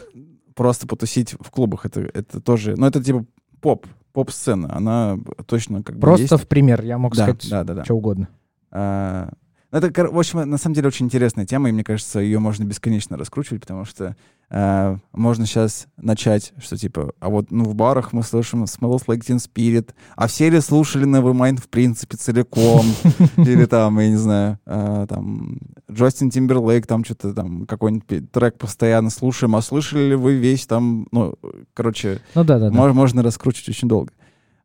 просто 0.61 0.87
потусить 0.87 1.33
в 1.41 1.51
клубах. 1.51 1.87
Это, 1.87 2.03
это 2.03 2.39
тоже, 2.39 2.75
ну 2.77 2.85
это 2.87 3.03
типа 3.03 3.25
поп, 3.63 3.87
поп-сцена. 4.13 4.77
Она 4.77 5.19
точно 5.47 5.83
как 5.83 5.95
бы 5.95 6.03
Просто 6.03 6.37
в 6.37 6.47
пример, 6.47 6.85
я 6.85 6.99
мог 6.99 7.17
Да, 7.17 7.23
сказать 7.23 7.49
да, 7.49 7.65
да, 7.65 7.75
да. 7.77 7.85
что 7.87 7.95
угодно. 7.95 8.29
А, 8.71 9.33
это, 9.71 9.93
кор- 9.93 10.11
в 10.11 10.19
общем, 10.19 10.49
на 10.49 10.59
самом 10.59 10.75
деле 10.75 10.89
очень 10.89 11.07
интересная 11.07 11.47
тема, 11.47 11.69
и 11.69 11.73
мне 11.73 11.85
кажется, 11.85 12.19
ее 12.21 12.39
можно 12.39 12.65
бесконечно 12.65 13.17
раскручивать, 13.17 13.63
потому 13.63 13.85
что 13.85 14.17
а, 14.53 14.97
можно 15.13 15.47
сейчас 15.47 15.87
начать, 15.97 16.53
что 16.59 16.77
типа, 16.77 17.13
а 17.21 17.29
вот 17.29 17.53
ну, 17.53 17.63
в 17.65 17.75
барах 17.77 18.13
мы 18.13 18.25
слышим 18.25 18.65
Smells 18.65 19.07
Like 19.07 19.21
Teen 19.21 19.37
Spirit, 19.37 19.91
а 20.17 20.27
все 20.27 20.51
ли 20.51 20.61
слушали 20.61 21.07
Nevermind 21.07 21.61
в 21.61 21.69
принципе 21.69 22.17
целиком, 22.17 22.85
или 23.37 23.65
там, 23.67 23.99
я 24.01 24.09
не 24.09 24.17
знаю, 24.17 24.59
а, 24.67 25.07
там, 25.07 25.59
Джастин 25.91 26.31
Тимберлейк, 26.31 26.87
там 26.87 27.05
что-то 27.05 27.33
там, 27.33 27.67
какой-нибудь 27.67 28.33
трек 28.33 28.59
постоянно 28.59 29.11
слушаем, 29.11 29.55
а 29.55 29.63
слышали 29.63 30.09
ли 30.11 30.15
вы 30.17 30.35
весь 30.35 30.67
там, 30.67 31.07
ну, 31.13 31.37
короче, 31.75 32.21
Ну 32.35 32.43
да, 32.43 32.59
да, 32.59 32.71
да. 32.71 32.77
Мож- 32.77 32.93
можно 32.93 33.23
раскручивать 33.23 33.69
очень 33.69 33.87
долго. 33.89 34.13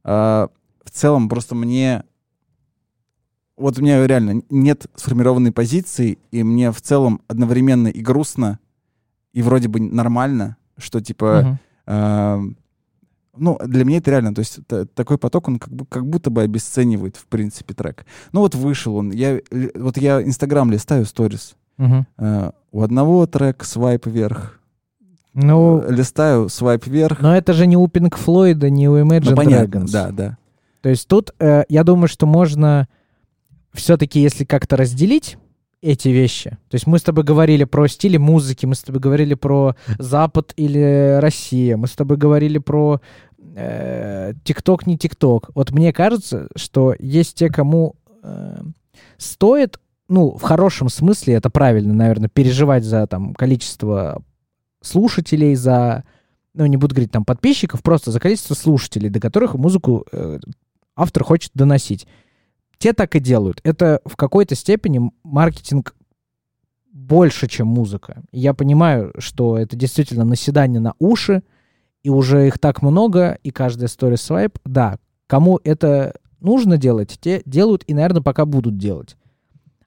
А, 0.04 0.50
в 0.84 0.90
целом, 0.90 1.30
просто 1.30 1.54
мне... 1.54 2.04
Вот 3.58 3.80
у 3.80 3.82
меня 3.82 4.06
реально 4.06 4.42
нет 4.50 4.88
сформированной 4.96 5.52
позиции, 5.52 6.18
и 6.32 6.44
мне 6.44 6.72
в 6.72 6.82
целом 6.82 7.22
одновременно 7.28 7.88
и 7.88 8.02
грустно, 8.02 8.60
и 9.34 9.42
вроде 9.42 9.68
бы 9.70 9.80
нормально, 9.80 10.58
что 10.78 11.00
типа... 11.02 11.60
А, 11.88 12.40
ну, 13.38 13.60
для 13.66 13.84
меня 13.86 13.98
это 13.98 14.12
реально, 14.12 14.34
то 14.34 14.40
есть 14.40 14.60
та- 14.66 14.86
такой 14.86 15.18
поток, 15.18 15.48
он 15.50 15.60
как, 15.60 15.72
бы, 15.74 15.86
как 15.86 16.06
будто 16.08 16.30
бы 16.30 16.42
обесценивает, 16.42 17.18
в 17.18 17.26
принципе, 17.28 17.74
трек. 17.74 18.06
Ну 18.32 18.40
вот 18.40 18.56
вышел 18.56 18.96
он, 18.96 19.12
я, 19.12 19.40
вот 19.76 19.98
я 19.98 20.22
Инстаграм 20.24 20.72
листаю, 20.72 21.06
сторис. 21.06 21.56
Мгм. 21.78 22.08
А, 22.18 22.54
у 22.72 22.82
одного 22.82 23.26
трек 23.28 23.64
свайп 23.66 24.06
вверх, 24.08 24.60
Ну, 25.34 25.82
э, 25.82 25.92
листаю 25.94 26.48
свайп 26.50 26.88
вверх. 26.88 27.20
но 27.22 27.36
это 27.36 27.52
же 27.54 27.68
не 27.68 27.76
у 27.78 27.86
Pink 27.88 28.16
Floyd, 28.18 28.70
не 28.70 28.88
у 28.90 28.98
Imagine 28.98 29.32
Ну, 29.32 29.36
понятно, 29.36 29.78
Dragons. 29.80 29.92
да, 29.92 30.12
да. 30.12 30.38
То 30.82 30.90
есть 30.90 31.08
тут, 31.08 31.32
э, 31.40 31.64
я 31.68 31.84
думаю, 31.84 32.08
что 32.08 32.26
можно 32.26 32.88
все-таки, 33.76 34.20
если 34.20 34.46
как-то 34.46 34.78
разделить 34.78 35.38
эти 35.82 36.10
вещи. 36.10 36.52
То 36.70 36.76
есть 36.76 36.88
мы 36.88 36.98
с 36.98 37.04
тобой 37.04 37.24
говорили 37.24 37.64
про 37.64 37.88
стили 37.88 38.18
музыки, 38.18 38.66
мы 38.66 38.76
с 38.76 38.82
тобой 38.82 39.00
говорили 39.00 39.36
про 39.36 39.76
Запад 40.00 40.54
или 40.56 41.20
Россия, 41.22 41.78
мы 41.78 41.88
с 41.88 41.92
тобой 41.92 42.18
говорили 42.18 42.58
про 42.58 43.02
э, 43.56 44.34
ТикТок, 44.44 44.88
не 44.88 44.98
ТикТок. 44.98 45.52
Вот 45.54 45.72
мне 45.72 45.94
кажется, 45.94 46.48
что 46.56 46.96
есть 46.98 47.36
те, 47.36 47.50
кому 47.50 47.96
э, 48.24 48.62
стоит, 49.18 49.80
ну, 50.08 50.32
в 50.32 50.42
хорошем 50.42 50.90
смысле, 50.90 51.36
это 51.36 51.50
правильно, 51.50 51.94
наверное, 51.94 52.30
переживать 52.30 52.84
за 52.84 53.06
там 53.06 53.36
количество 53.36 54.24
слушателей, 54.82 55.56
за, 55.56 56.04
ну, 56.54 56.66
не 56.66 56.78
буду 56.78 56.96
говорить 56.96 57.12
там 57.12 57.26
подписчиков, 57.26 57.84
просто 57.84 58.12
за 58.12 58.20
количество 58.20 58.56
слушателей, 58.56 59.10
до 59.10 59.20
которых 59.20 59.56
музыку 59.56 60.06
э, 60.12 60.40
автор 60.96 61.24
хочет 61.24 61.52
доносить. 61.54 62.08
Те 62.78 62.94
так 62.94 63.16
и 63.16 63.20
делают. 63.20 63.62
Это 63.64 64.02
в 64.06 64.16
какой-то 64.16 64.56
степени 64.56 65.12
маркетинг 65.24 65.96
больше, 66.92 67.48
чем 67.48 67.68
музыка. 67.68 68.24
Я 68.32 68.54
понимаю, 68.54 69.14
что 69.20 69.58
это 69.58 69.76
действительно 69.76 70.26
наседание 70.26 70.80
на 70.80 70.94
уши, 71.00 71.44
и 72.04 72.10
уже 72.10 72.48
их 72.48 72.60
так 72.60 72.82
много, 72.82 73.38
и 73.44 73.52
каждая 73.52 73.88
story 73.88 74.18
свайп. 74.18 74.60
Да, 74.64 74.98
кому 75.28 75.60
это 75.64 76.14
нужно 76.40 76.78
делать, 76.78 77.18
те 77.20 77.42
делают 77.46 77.84
и, 77.88 77.94
наверное, 77.94 78.22
пока 78.22 78.46
будут 78.46 78.78
делать. 78.78 79.18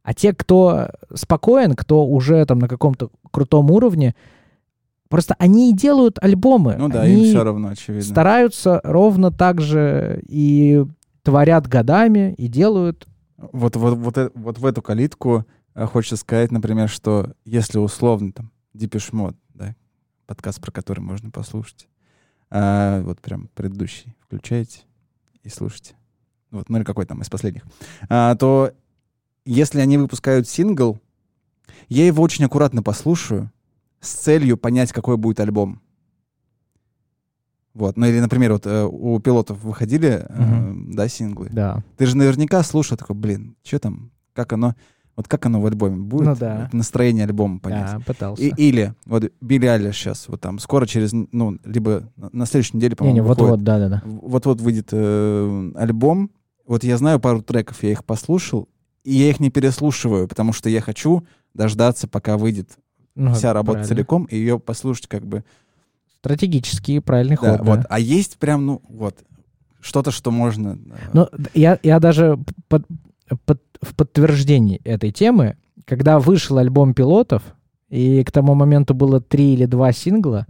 А 0.02 0.14
те, 0.14 0.32
кто 0.32 0.88
спокоен, 1.14 1.74
кто 1.74 2.06
уже 2.06 2.44
там 2.46 2.58
на 2.58 2.68
каком-то 2.68 3.10
крутом 3.30 3.70
уровне, 3.70 4.14
просто 5.08 5.34
они 5.38 5.70
и 5.70 5.74
делают 5.74 6.18
альбомы. 6.20 6.76
Ну 6.78 6.88
да, 6.88 7.02
они 7.02 7.24
им 7.24 7.24
все 7.24 7.44
равно, 7.44 7.68
очевидно. 7.68 8.08
стараются 8.08 8.80
ровно 8.84 9.30
так 9.30 9.60
же 9.60 10.22
и 10.26 10.84
творят 11.22 11.66
годами, 11.66 12.34
и 12.38 12.48
делают. 12.48 13.06
Вот, 13.36 13.76
вот, 13.76 13.98
вот, 13.98 14.18
э- 14.18 14.30
вот 14.34 14.58
в 14.58 14.66
эту 14.66 14.82
калитку 14.82 15.46
э, 15.74 15.86
хочется 15.86 16.16
сказать, 16.16 16.50
например, 16.50 16.88
что 16.88 17.34
если 17.44 17.78
условно 17.78 18.32
там 18.32 18.50
Mode, 18.74 19.36
да, 19.54 19.74
подкаст, 20.26 20.60
про 20.60 20.70
который 20.70 21.00
можно 21.00 21.30
послушать, 21.30 21.88
а, 22.50 23.02
вот 23.02 23.20
прям 23.20 23.48
предыдущий 23.54 24.14
включаете 24.20 24.80
и 25.42 25.48
слушайте, 25.48 25.96
вот, 26.50 26.68
ну 26.68 26.78
или 26.78 26.84
какой 26.84 27.06
там 27.06 27.20
из 27.22 27.28
последних, 27.28 27.62
а, 28.08 28.34
то 28.36 28.72
если 29.44 29.80
они 29.80 29.98
выпускают 29.98 30.48
сингл, 30.48 31.00
я 31.88 32.06
его 32.06 32.22
очень 32.22 32.44
аккуратно 32.44 32.82
послушаю 32.82 33.50
с 34.00 34.10
целью 34.12 34.56
понять, 34.56 34.92
какой 34.92 35.16
будет 35.16 35.40
альбом. 35.40 35.80
Вот, 37.74 37.96
ну 37.96 38.06
или, 38.06 38.18
например, 38.20 38.52
вот 38.52 38.66
э, 38.66 38.84
у 38.84 39.18
пилотов 39.20 39.62
выходили, 39.62 40.26
э, 40.28 40.72
да, 40.94 41.06
синглы. 41.08 41.48
Да. 41.52 41.82
Ты 41.96 42.06
же 42.06 42.16
наверняка 42.16 42.62
слушал 42.62 42.96
такой, 42.96 43.14
блин, 43.14 43.54
что 43.62 43.78
там, 43.78 44.10
как 44.32 44.52
оно, 44.52 44.74
вот 45.16 45.28
как 45.28 45.46
оно 45.46 45.60
в 45.60 45.66
альбоме 45.66 45.96
будет, 45.96 46.26
Ну 46.26 46.36
да. 46.36 46.62
вот 46.62 46.72
настроение 46.74 47.24
альбома 47.24 47.60
понять. 47.60 47.92
Да, 47.92 48.00
пытался. 48.00 48.42
И- 48.42 48.52
или 48.56 48.94
вот 49.06 49.30
Билли 49.40 49.66
Айлиш 49.66 49.96
сейчас, 49.96 50.26
вот 50.28 50.40
там 50.40 50.58
скоро 50.58 50.86
через, 50.86 51.12
ну, 51.12 51.58
либо 51.64 52.10
на- 52.16 52.46
следующей 52.46 52.76
неделе, 52.78 52.96
по-моему, 52.96 53.16
Не-не, 53.18 53.22
выходит. 53.28 53.40
вот-вот, 53.50 53.64
да-да-да. 53.64 54.02
Вот-вот 54.04 54.60
выйдет 54.60 54.88
э, 54.92 55.72
альбом. 55.76 56.30
Вот 56.66 56.84
я 56.84 56.96
знаю 56.98 57.20
пару 57.20 57.42
треков, 57.42 57.82
я 57.82 57.92
их 57.92 58.04
послушал, 58.04 58.68
и 59.04 59.12
я 59.14 59.30
их 59.30 59.40
не 59.40 59.50
переслушиваю, 59.50 60.26
потому 60.28 60.52
что 60.52 60.68
я 60.68 60.80
хочу 60.80 61.24
дождаться, 61.54 62.08
пока 62.08 62.36
выйдет 62.36 62.70
Ну, 63.14 63.34
вся 63.34 63.52
работа 63.52 63.72
правильно. 63.78 63.88
целиком, 63.88 64.24
и 64.24 64.36
ее 64.36 64.58
послушать 64.58 65.06
как 65.06 65.24
бы. 65.26 65.44
Стратегический 66.20 66.98
правильный 67.00 67.36
Да, 67.40 67.58
ход. 67.58 67.66
вот. 67.66 67.80
да. 67.80 67.86
А 67.88 67.98
есть 68.00 68.38
прям, 68.38 68.66
ну, 68.66 68.82
вот, 68.88 69.16
что-то, 69.80 70.10
что 70.10 70.30
можно... 70.30 70.78
Ну, 71.12 71.28
я, 71.54 71.78
я 71.82 72.00
даже 72.00 72.38
под- 72.68 72.86
под- 73.44 73.62
в 73.80 73.94
подтверждении 73.94 74.80
этой 74.84 75.12
темы, 75.12 75.56
когда 75.84 76.18
вышел 76.18 76.58
альбом 76.58 76.92
пилотов, 76.94 77.42
и 77.88 78.22
к 78.24 78.32
тому 78.32 78.54
моменту 78.54 78.94
было 78.94 79.20
три 79.20 79.54
или 79.54 79.64
два 79.66 79.92
сингла 79.92 80.46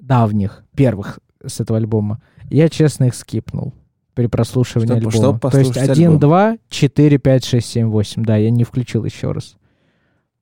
давних, 0.00 0.64
первых 0.76 1.20
с 1.46 1.60
этого 1.60 1.78
альбома, 1.78 2.20
я 2.50 2.68
честно 2.68 3.04
их 3.04 3.14
скипнул 3.14 3.72
при 4.14 4.26
прослушивании 4.26 4.98
Чтоб- 5.00 5.14
альбома. 5.14 5.38
чтоб 5.38 5.50
То 5.52 5.58
есть 5.58 5.70
послушать 5.70 5.90
1, 5.90 6.04
альбом. 6.06 6.20
2, 6.20 6.58
4, 6.68 7.18
5, 7.18 7.44
6, 7.44 7.66
7, 7.68 7.86
8. 7.88 8.24
Да, 8.24 8.36
я 8.36 8.50
не 8.50 8.64
включил 8.64 9.04
еще 9.04 9.32
раз. 9.32 9.56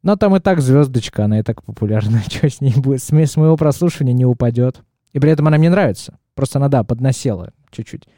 Но 0.02 0.16
там 0.16 0.34
и 0.36 0.40
так 0.40 0.60
звездочка, 0.60 1.24
она 1.24 1.38
и 1.38 1.42
так 1.42 1.62
популярна. 1.62 2.22
Что 2.28 2.48
с 2.48 2.60
ней 2.60 2.74
будет? 2.74 3.02
С, 3.02 3.10
с 3.12 3.36
моего 3.36 3.56
прослушивания 3.56 4.12
не 4.12 4.24
упадет. 4.24 4.82
И 5.12 5.20
при 5.20 5.30
этом 5.30 5.46
она 5.46 5.58
мне 5.58 5.70
нравится. 5.70 6.18
Просто 6.34 6.58
она, 6.58 6.68
да, 6.68 6.82
подносела 6.84 7.52
чуть-чуть. 7.70 8.08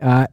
А, 0.00 0.28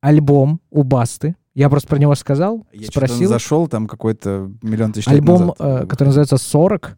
альбом 0.00 0.60
у 0.70 0.82
Басты. 0.82 1.36
Я 1.54 1.70
просто 1.70 1.88
про 1.88 1.98
него 1.98 2.14
сказал, 2.16 2.66
Я 2.72 2.88
спросил. 2.88 3.28
зашел, 3.28 3.68
там 3.68 3.86
какой-то 3.86 4.50
миллион 4.60 4.92
тысяч 4.92 5.06
лет 5.06 5.14
Альбом, 5.20 5.40
назад. 5.40 5.56
э, 5.60 5.86
который 5.86 6.08
называется 6.08 6.34
«40». 6.36 6.96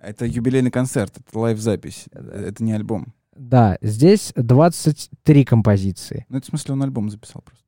Это 0.00 0.24
юбилейный 0.24 0.70
концерт, 0.70 1.12
это 1.18 1.38
лайв-запись. 1.38 2.06
Это 2.12 2.64
не 2.64 2.72
альбом. 2.72 3.12
Да, 3.36 3.76
здесь 3.82 4.32
23 4.36 5.44
композиции. 5.44 6.24
Ну, 6.30 6.38
это 6.38 6.46
в 6.46 6.48
смысле 6.48 6.72
он 6.72 6.82
альбом 6.82 7.10
записал 7.10 7.42
просто. 7.42 7.64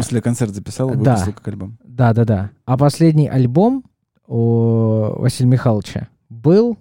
В 0.00 0.02
смысле 0.02 0.22
концерт 0.22 0.54
записал 0.54 0.90
и 0.90 0.96
Да. 0.96 1.12
выпустил 1.12 1.32
как 1.34 1.48
альбом. 1.48 1.78
Да, 1.84 2.12
да, 2.14 2.24
да. 2.24 2.50
А 2.64 2.76
последний 2.78 3.28
альбом 3.28 3.84
у 4.26 5.20
Василия 5.20 5.50
Михайловича 5.50 6.08
был 6.28 6.78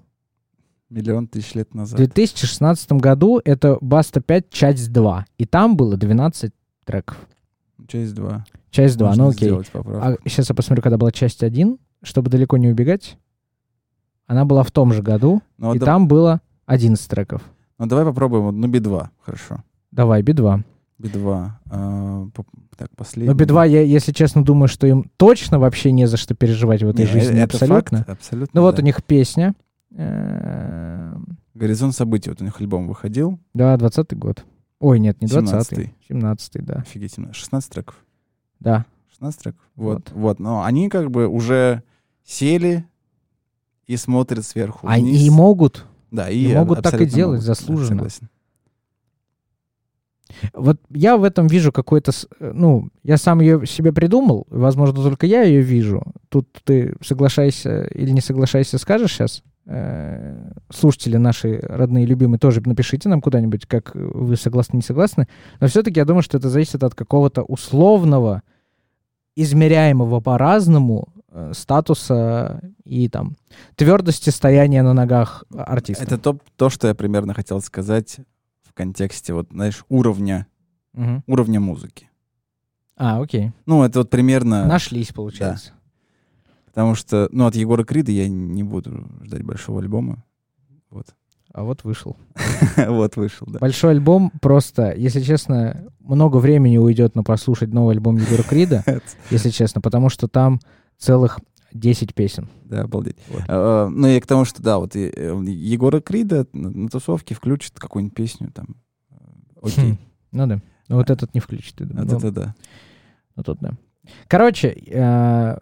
Миллион 0.89 1.27
тысяч 1.27 1.53
лет 1.55 1.69
в 1.71 1.75
назад. 1.75 1.97
2016 1.97 2.91
году. 2.93 3.39
Это 3.45 3.77
«Баста 3.81 4.19
5. 4.19 4.49
Часть 4.49 4.89
2». 4.91 5.23
И 5.37 5.45
там 5.45 5.77
было 5.77 5.95
12 5.95 6.51
треков. 6.83 7.17
Часть 7.87 8.13
2. 8.13 8.45
Часть 8.71 8.97
2, 8.97 9.15
ну 9.15 9.29
окей. 9.29 9.51
А... 9.51 10.15
Сейчас 10.25 10.49
я 10.49 10.55
посмотрю, 10.55 10.81
когда 10.83 10.97
была 10.97 11.11
часть 11.11 11.43
1, 11.43 11.77
чтобы 12.03 12.29
далеко 12.29 12.57
не 12.57 12.67
убегать. 12.67 13.17
Она 14.27 14.45
была 14.45 14.63
в 14.63 14.71
том 14.71 14.91
же 14.93 15.01
году, 15.01 15.41
Ну, 15.57 15.71
а 15.71 15.75
и 15.75 15.79
да- 15.79 15.85
там 15.85 16.07
было 16.07 16.41
11 16.65 17.07
треков. 17.09 17.41
ну, 17.77 17.85
давай 17.85 18.05
попробуем. 18.05 18.59
Ну, 18.59 18.67
Би-2. 18.67 19.09
Хорошо. 19.21 19.63
Давай, 19.91 20.21
Би-2. 20.21 20.63
Би-2. 21.01 21.49
а, 21.69 22.27
так, 22.77 22.89
последний. 22.95 23.29
Но 23.33 23.37
Би-2, 23.37 23.69
я, 23.69 23.81
если 23.81 24.11
честно, 24.11 24.43
думаю, 24.43 24.67
что 24.67 24.87
им 24.87 25.09
точно 25.17 25.59
вообще 25.59 25.91
не 25.91 26.05
за 26.07 26.17
что 26.17 26.35
переживать 26.35 26.83
в 26.83 26.87
этой 26.89 27.05
Не, 27.05 27.11
жизни. 27.11 27.39
это 27.39 27.55
абсолютно. 27.55 27.97
факт, 27.99 28.09
абсолютно. 28.09 28.59
Ну 28.59 28.65
вот 28.65 28.75
да. 28.75 28.81
у 28.81 28.85
них 28.85 29.03
песня. 29.03 29.53
Э, 29.95 31.15
Горизонт 31.53 31.95
событий. 31.95 32.29
Вот 32.29 32.41
у 32.41 32.45
них 32.45 32.59
альбом 32.61 32.87
выходил. 32.87 33.39
Да, 33.53 33.75
20 33.77 34.17
год. 34.17 34.45
Ой, 34.79 34.99
нет, 34.99 35.21
не 35.21 35.27
20 35.27 35.71
17-й. 35.73 35.93
17 36.07 36.65
да. 36.65 36.75
Офигеть, 36.75 37.13
17. 37.13 37.35
16 37.35 37.69
треков. 37.71 37.95
Да. 38.59 38.85
16 39.11 39.41
треков. 39.41 39.61
Вот, 39.75 39.93
Вот. 40.09 40.11
вот. 40.13 40.39
Но 40.39 40.63
они 40.63 40.89
как 40.89 41.11
бы 41.11 41.27
уже 41.27 41.83
сели 42.23 42.85
и 43.85 43.97
смотрят 43.97 44.45
сверху 44.45 44.87
Они 44.87 45.11
вниз. 45.11 45.21
и 45.23 45.29
могут. 45.29 45.85
да, 46.09 46.29
и 46.29 46.37
и 46.51 46.55
могут 46.55 46.81
так 46.81 46.99
и 47.01 47.05
делать, 47.05 47.39
могут. 47.41 47.45
Да, 47.47 47.53
заслуженно. 47.53 47.87
согласен. 47.89 48.29
Вот 50.53 50.79
я 50.89 51.17
в 51.17 51.23
этом 51.23 51.47
вижу 51.47 51.71
какой-то... 51.71 52.11
э, 52.39 52.51
Ну, 52.53 52.89
я 53.03 53.17
сам 53.17 53.41
ее 53.41 53.65
себе 53.65 53.91
придумал, 53.91 54.45
возможно, 54.49 55.01
только 55.01 55.25
я 55.25 55.43
ее 55.43 55.61
вижу. 55.61 56.03
Тут 56.29 56.47
ты 56.63 56.95
соглашайся 57.01 57.83
или 57.85 58.11
не 58.11 58.21
соглашайся, 58.21 58.77
скажешь 58.77 59.13
сейчас. 59.13 59.43
Слушатели 60.73 61.17
наши 61.17 61.59
родные, 61.61 62.05
любимые, 62.05 62.39
тоже 62.39 62.61
напишите 62.65 63.09
нам 63.09 63.21
куда-нибудь, 63.21 63.67
как 63.67 63.91
вы 63.93 64.35
согласны, 64.35 64.77
не 64.77 64.81
согласны. 64.81 65.27
Но 65.59 65.67
все-таки 65.67 65.99
я 65.99 66.05
думаю, 66.05 66.23
что 66.23 66.37
это 66.37 66.49
зависит 66.49 66.83
от 66.83 66.95
какого-то 66.95 67.43
условного, 67.43 68.41
измеряемого 69.35 70.19
по-разному 70.19 71.09
э, 71.29 71.51
статуса 71.55 72.61
и 72.83 73.07
там 73.07 73.37
твердости 73.75 74.29
стояния 74.31 74.81
на 74.83 74.93
ногах 74.93 75.45
артиста. 75.55 76.03
Это 76.03 76.17
то, 76.17 76.37
то, 76.57 76.69
что 76.69 76.87
я 76.87 76.95
примерно 76.95 77.33
хотел 77.33 77.61
сказать 77.61 78.17
в 78.71 78.73
контексте, 78.73 79.33
вот, 79.33 79.49
знаешь, 79.51 79.83
уровня, 79.89 80.47
Мгм. 80.93 81.23
уровня 81.27 81.59
музыки. 81.59 82.09
А, 82.97 83.21
окей. 83.21 83.51
Ну, 83.65 83.83
это 83.83 83.99
вот 83.99 84.09
примерно... 84.09 84.65
Нашлись, 84.65 85.11
получается. 85.11 85.73
Потому 86.65 86.95
что, 86.95 87.27
ну, 87.31 87.45
от 87.47 87.55
Егора 87.55 87.83
Крида 87.83 88.11
я 88.11 88.29
не 88.29 88.63
буду 88.63 89.05
ждать 89.23 89.43
большого 89.43 89.81
альбома. 89.81 90.23
Вот. 90.89 91.07
А 91.53 91.63
вот 91.63 91.83
вышел. 91.83 92.15
Вот 92.87 93.17
вышел, 93.17 93.45
да. 93.49 93.59
Большой 93.59 93.91
альбом 93.91 94.31
просто, 94.41 94.93
если 94.95 95.19
честно, 95.21 95.85
много 95.99 96.37
времени 96.37 96.77
уйдет 96.77 97.15
на 97.15 97.23
прослушать 97.23 97.73
новый 97.73 97.95
альбом 97.95 98.15
Егора 98.15 98.43
Крида, 98.43 98.83
если 99.29 99.49
честно, 99.49 99.81
потому 99.81 100.07
что 100.09 100.27
там 100.29 100.61
целых 100.97 101.39
10 101.73 102.13
песен. 102.13 102.47
Да, 102.65 102.81
обалдеть. 102.81 103.17
Вот. 103.29 103.43
А, 103.47 103.87
Ну, 103.89 104.07
и 104.07 104.19
к 104.19 104.25
тому, 104.27 104.45
что, 104.45 104.61
да, 104.61 104.77
вот 104.79 104.95
э, 104.95 105.09
Егора 105.47 105.99
Крида 106.01 106.47
на, 106.53 106.87
тусовке 106.89 107.35
включит 107.35 107.79
какую-нибудь 107.79 108.15
песню 108.15 108.51
там. 108.51 108.75
э, 109.11 109.15
Окей. 109.61 109.91
Хм, 109.93 109.97
Ну 110.31 110.47
да. 110.47 110.61
Ну 110.87 110.95
вот 110.97 111.09
этот 111.09 111.33
не 111.33 111.39
включит. 111.39 111.79
я 111.79 111.85
думаю. 111.85 112.05
Вот 112.07 112.11
Ну, 112.23 112.29
это 112.29 112.31
да. 112.41 112.55
ну 113.35 113.43
тут 113.43 113.59
да. 113.59 113.71
Короче, 114.27 114.69
э, 114.87 115.57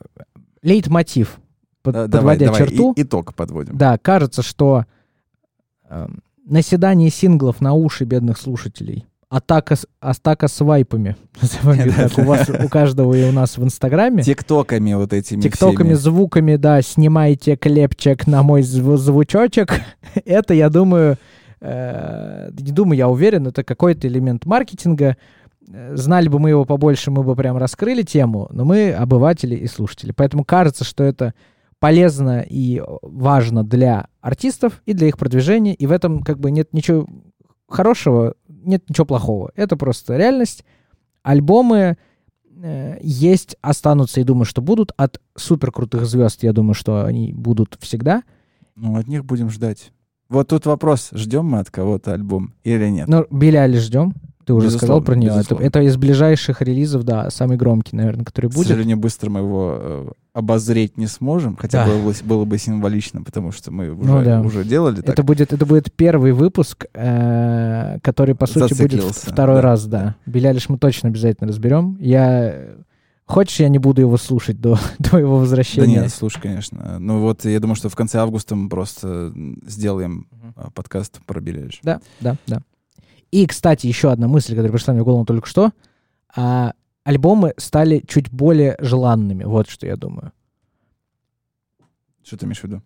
лейтмотив, 0.63 1.39
под- 1.81 1.93
давай, 1.93 2.09
подводя 2.37 2.45
давай, 2.47 2.59
черту, 2.67 2.93
и- 2.95 3.01
итог 3.03 3.33
подводим. 3.35 3.77
да, 3.77 3.97
кажется, 3.97 4.41
что 4.41 4.85
э, 5.89 6.07
наседание 6.45 7.09
синглов 7.09 7.61
на 7.61 7.73
уши 7.73 8.05
бедных 8.05 8.37
слушателей, 8.37 9.05
атака, 9.29 9.75
с- 9.75 9.87
атака 9.99 10.47
свайпами, 10.47 11.15
так, 11.63 12.17
у 12.17 12.21
вас, 12.23 12.49
у 12.49 12.67
каждого 12.67 13.13
и 13.13 13.23
у 13.29 13.31
нас 13.31 13.57
в 13.57 13.63
Инстаграме, 13.63 14.23
Тиктоками 14.23 14.93
вот 14.93 15.13
этими 15.13 15.41
тиктоками, 15.41 15.89
всеми. 15.89 15.93
звуками, 15.93 16.55
да, 16.55 16.81
снимайте 16.81 17.55
клепчик 17.55 18.25
на 18.27 18.43
мой 18.43 18.61
зв- 18.61 18.97
звучочек. 18.97 19.79
это, 20.25 20.53
я 20.53 20.69
думаю, 20.69 21.17
э, 21.61 22.49
не 22.59 22.71
думаю, 22.71 22.97
я 22.97 23.07
уверен, 23.07 23.47
это 23.47 23.63
какой-то 23.63 24.07
элемент 24.07 24.45
маркетинга. 24.45 25.15
Э, 25.71 25.95
Знали 25.95 26.27
бы 26.27 26.39
мы 26.39 26.49
его 26.49 26.65
побольше, 26.65 27.11
мы 27.11 27.23
бы 27.23 27.35
прям 27.35 27.57
раскрыли 27.57 28.01
тему, 28.01 28.47
но 28.51 28.65
мы 28.65 28.91
обыватели 28.91 29.55
и 29.55 29.67
слушатели. 29.67 30.11
Поэтому 30.11 30.43
кажется, 30.43 30.83
что 30.83 31.03
это 31.03 31.33
полезно 31.79 32.43
и 32.49 32.81
важно 33.03 33.63
для 33.63 34.07
артистов 34.21 34.81
и 34.87 34.93
для 34.93 35.07
их 35.07 35.17
продвижения, 35.17 35.73
и 35.75 35.85
в 35.85 35.91
этом 35.91 36.23
как 36.23 36.39
бы 36.39 36.49
нет 36.51 36.69
ничего 36.73 37.07
хорошего, 37.69 38.33
нет 38.63 38.89
ничего 38.89 39.05
плохого. 39.05 39.51
Это 39.55 39.77
просто 39.77 40.17
реальность. 40.17 40.63
Альбомы 41.23 41.97
э, 42.61 42.97
есть, 43.01 43.55
останутся 43.61 44.21
и 44.21 44.23
думаю, 44.23 44.45
что 44.45 44.61
будут. 44.61 44.91
От 44.97 45.21
супер 45.35 45.71
крутых 45.71 46.05
звезд, 46.05 46.43
я 46.43 46.53
думаю, 46.53 46.73
что 46.73 47.05
они 47.05 47.33
будут 47.33 47.77
всегда. 47.79 48.23
Ну, 48.75 48.97
от 48.97 49.07
них 49.07 49.25
будем 49.25 49.49
ждать. 49.49 49.91
Вот 50.29 50.49
тут 50.49 50.65
вопрос, 50.67 51.09
ждем 51.11 51.45
мы 51.45 51.59
от 51.59 51.71
кого-то 51.71 52.13
альбом 52.13 52.53
или 52.63 52.87
нет? 52.89 53.07
Но 53.07 53.25
Билли 53.31 53.77
ждем. 53.77 54.13
Ты 54.49 54.53
уже 54.55 54.71
сказал 54.71 54.97
Безусловно, 55.01 55.05
про 55.05 55.15
нее. 55.15 55.29
Это, 55.29 55.37
безусловно. 55.37 55.63
это 55.63 55.81
из 55.83 55.97
ближайших 55.97 56.61
релизов, 56.63 57.03
да, 57.03 57.29
самый 57.29 57.55
громкий, 57.55 57.95
наверное, 57.95 58.25
который 58.25 58.49
К 58.49 58.55
будет. 58.55 58.65
сожалению, 58.67 58.97
быстро 58.97 59.29
мы 59.29 59.41
его 59.41 59.77
э, 59.79 60.07
обозреть 60.33 60.97
не 60.97 61.05
сможем, 61.05 61.55
хотя 61.55 61.85
Да. 61.85 61.91
было, 61.91 62.01
бы- 62.09 62.15
было 62.23 62.45
бы 62.45 62.57
символично, 62.57 63.21
потому 63.21 63.51
что 63.51 63.69
мы 63.69 63.91
уже, 63.91 64.09
Ну 64.11 64.23
да. 64.23 64.41
уже 64.41 64.63
делали 64.63 65.01
так. 65.01 65.09
Это 65.09 65.21
будет, 65.21 65.53
это 65.53 65.67
будет 65.67 65.93
первый 65.93 66.31
выпуск, 66.31 66.85
э, 66.95 67.99
который, 68.01 68.33
по 68.33 68.47
сути, 68.47 68.73
будет 68.73 69.03
второй 69.03 69.57
да, 69.57 69.61
раз, 69.61 69.85
да. 69.85 70.15
Билли 70.25 70.47
Айлиш 70.47 70.67
мы 70.67 70.79
точно 70.79 71.09
обязательно 71.09 71.47
разберем. 71.47 71.95
Я... 71.99 72.69
Хочешь, 73.27 73.59
я 73.59 73.69
не 73.69 73.77
буду 73.77 74.01
его 74.01 74.17
слушать 74.17 74.59
до, 74.59 74.79
до 74.97 75.19
его 75.19 75.35
Да 75.35 75.41
возвращения? 75.41 75.85
нет, 76.01 76.11
слушай, 76.11 76.41
конечно. 76.41 76.97
Ну 76.97 77.19
вот, 77.19 77.45
я 77.45 77.59
думаю, 77.59 77.75
что 77.75 77.87
в 77.89 77.95
конце 77.95 78.17
августа 78.17 78.55
мы 78.55 78.67
просто 78.67 79.31
сделаем 79.67 80.27
а, 80.55 80.71
подкаст 80.71 81.19
про 81.27 81.39
Билли 81.39 81.59
Эйлиш. 81.59 81.79
Да, 81.83 82.01
да, 82.19 82.35
да. 82.47 82.63
И, 83.31 83.45
кстати, 83.45 83.87
еще 83.87 84.11
одна 84.11 84.27
мысль, 84.27 84.51
которая 84.51 84.71
пришла 84.71 84.93
мне 84.93 85.03
в 85.03 85.05
голову 85.05 85.25
только 85.25 85.47
что. 85.47 85.71
А, 86.35 86.73
альбомы 87.03 87.53
стали 87.57 88.03
чуть 88.07 88.31
более 88.31 88.75
желанными. 88.79 89.43
Вот 89.43 89.69
что 89.69 89.85
я 89.85 89.95
думаю. 89.95 90.31
Что 92.23 92.37
ты 92.37 92.45
имеешь 92.45 92.59
в 92.59 92.63
виду? 92.63 92.81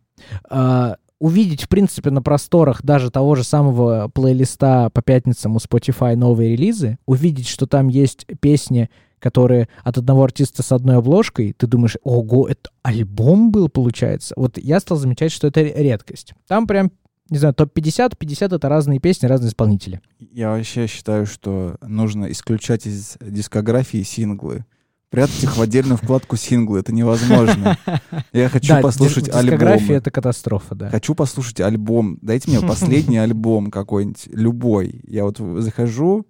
А, 0.50 0.98
увидеть, 1.20 1.64
в 1.64 1.70
принципе, 1.70 2.10
на 2.10 2.22
просторах 2.22 2.84
даже 2.84 3.10
того 3.10 3.36
же 3.36 3.44
самого 3.44 4.10
плейлиста 4.10 4.90
по 4.94 5.02
пятницам 5.02 5.56
у 5.56 5.60
Spotify 5.60 6.16
новые 6.16 6.52
релизы, 6.52 6.98
увидеть, 7.06 7.48
что 7.48 7.66
там 7.66 7.88
есть 7.88 8.26
песни, 8.42 8.90
которые 9.20 9.70
от 9.86 9.98
одного 9.98 10.26
артиста 10.26 10.64
с 10.64 10.74
одной 10.74 10.98
обложкой, 10.98 11.54
ты 11.54 11.66
думаешь, 11.66 11.96
ого, 12.04 12.50
это 12.50 12.70
альбом 12.82 13.52
был, 13.52 13.70
получается? 13.70 14.34
Вот 14.36 14.58
я 14.58 14.82
стал 14.82 14.98
замечать, 14.98 15.32
что 15.32 15.48
это 15.48 15.62
редкость. 15.62 16.34
Там 16.46 16.68
прям, 16.68 16.92
не 17.34 17.40
знаю, 17.40 17.54
топ-50, 17.56 18.16
50— 18.18 18.54
это 18.54 18.70
разные 18.70 19.00
песни, 19.00 19.26
разные 19.26 19.50
исполнители. 19.50 20.02
Я 20.20 20.52
вообще 20.52 20.86
считаю, 20.88 21.26
что 21.26 21.76
нужно 21.82 22.32
исключать 22.32 22.86
из 22.86 23.18
дискографии 23.20 24.04
синглы. 24.04 24.66
Прятать 25.10 25.44
их 25.44 25.58
в 25.58 25.62
отдельную 25.62 25.98
вкладку 25.98 26.38
синглы. 26.38 26.80
Это 26.80 26.94
невозможно. 26.94 27.78
Я 28.34 28.50
хочу 28.50 28.70
Да, 28.70 28.82
послушать 28.82 29.28
дис- 29.28 29.42
дискография— 29.42 29.84
альбом. 29.86 29.98
это 29.98 30.12
катастрофа, 30.12 30.76
да. 30.76 30.90
Хочу 30.92 31.14
послушать 31.16 31.60
альбом. 31.60 32.18
Дайте 32.22 32.50
мне 32.52 32.62
последний 32.68 33.18
альбом 33.18 33.70
какой-нибудь, 33.72 34.28
любой. 34.32 35.02
Я 35.08 35.24
вот 35.26 35.38
захожу 35.40 36.26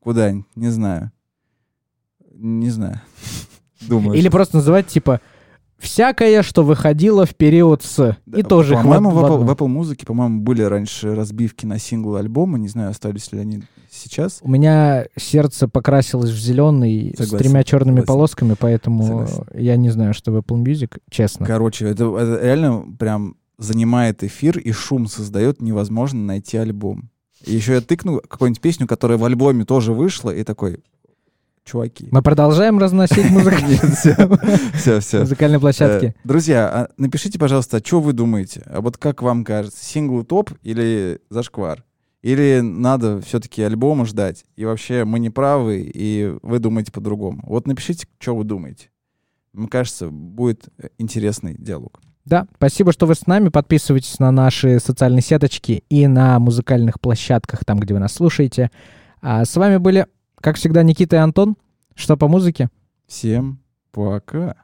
куда-нибудь, 0.00 0.46
не 0.54 0.68
знаю. 0.70 1.12
Не 2.34 2.70
знаю. 2.70 3.00
Думаю. 3.88 4.18
Или 4.18 4.28
просто 4.30 4.56
называть, 4.56 4.86
типа, 4.86 5.20
всякое, 5.78 6.42
что 6.42 6.62
выходило 6.62 7.26
в 7.26 7.34
период 7.34 7.82
с. 7.82 8.16
Да, 8.26 8.38
И 8.38 8.42
тоже 8.42 8.74
По-моему, 8.74 9.10
в- 9.10 9.18
Apple, 9.18 9.44
в 9.44 9.50
Apple 9.50 9.66
музыке, 9.68 10.06
по-моему, 10.06 10.40
были 10.40 10.62
раньше 10.62 11.14
разбивки 11.14 11.66
на 11.66 11.78
синглы 11.78 12.18
альбома. 12.18 12.58
Не 12.58 12.68
знаю, 12.68 12.90
остались 12.90 13.32
ли 13.32 13.38
они 13.40 13.62
сейчас. 13.90 14.38
У 14.42 14.48
меня 14.50 15.06
сердце 15.18 15.68
покрасилось 15.68 16.30
в 16.30 16.38
зеленый 16.38 17.14
с 17.14 17.18
Согласен, 17.18 17.38
тремя 17.38 17.64
черными 17.64 17.96
согласен. 18.00 18.06
полосками, 18.06 18.56
поэтому 18.58 19.02
Согласен. 19.06 19.44
я 19.54 19.76
не 19.76 19.90
знаю, 19.90 20.14
что 20.14 20.32
в 20.32 20.36
Apple 20.36 20.62
Music, 20.62 20.98
честно. 21.10 21.46
Короче, 21.46 21.86
это, 21.88 22.04
это 22.16 22.40
реально 22.44 22.84
прям 22.98 23.36
занимает 23.58 24.22
эфир 24.22 24.58
и 24.58 24.70
шум 24.72 25.06
создает, 25.06 25.62
невозможно 25.62 26.20
найти 26.20 26.56
альбом. 26.58 27.10
И 27.44 27.54
еще 27.54 27.74
я 27.74 27.80
тыкну 27.80 28.20
какую-нибудь 28.26 28.60
песню, 28.60 28.86
которая 28.86 29.18
в 29.18 29.24
альбоме 29.24 29.64
тоже 29.64 29.92
вышла, 29.92 30.30
и 30.30 30.42
такой, 30.42 30.80
чуваки. 31.66 32.08
Мы 32.10 32.22
продолжаем 32.22 32.78
разносить 32.78 33.30
музыку 33.30 33.56
Все, 34.74 35.00
все. 35.00 35.20
музыкальной 35.20 35.60
площадке. 35.60 36.14
Друзья, 36.24 36.68
а 36.68 36.88
напишите, 36.96 37.38
пожалуйста, 37.38 37.82
что 37.84 38.00
вы 38.00 38.12
думаете? 38.12 38.62
А 38.66 38.80
вот 38.80 38.96
как 38.96 39.20
вам 39.20 39.44
кажется, 39.44 39.84
синглы 39.84 40.24
топ 40.24 40.50
или 40.62 41.20
зашквар? 41.28 41.84
Или 42.22 42.60
надо 42.60 43.20
все-таки 43.20 43.62
альбома 43.62 44.06
ждать? 44.06 44.44
И 44.56 44.64
вообще 44.64 45.04
мы 45.04 45.18
не 45.18 45.30
правы, 45.30 45.88
и 45.92 46.34
вы 46.42 46.58
думаете 46.58 46.90
по-другому. 46.92 47.42
Вот 47.46 47.66
напишите, 47.66 48.06
что 48.18 48.34
вы 48.34 48.44
думаете. 48.44 48.88
Мне 49.52 49.68
кажется, 49.68 50.08
будет 50.08 50.68
э, 50.78 50.88
интересный 50.98 51.54
диалог. 51.56 52.00
Да, 52.24 52.48
спасибо, 52.56 52.92
что 52.92 53.06
вы 53.06 53.14
с 53.14 53.26
нами. 53.28 53.48
Подписывайтесь 53.48 54.18
на 54.18 54.32
наши 54.32 54.80
социальные 54.80 55.22
сеточки 55.22 55.84
и 55.88 56.08
на 56.08 56.38
музыкальных 56.40 57.00
площадках, 57.00 57.64
там, 57.64 57.78
где 57.78 57.94
вы 57.94 58.00
нас 58.00 58.12
слушаете. 58.14 58.70
А 59.22 59.44
с 59.44 59.56
вами 59.56 59.76
были, 59.76 60.06
как 60.46 60.58
всегда, 60.58 60.84
Никита 60.84 61.16
и 61.16 61.18
Антон. 61.18 61.56
Что 61.96 62.16
по 62.16 62.28
музыке? 62.28 62.68
Всем 63.08 63.58
пока. 63.90 64.54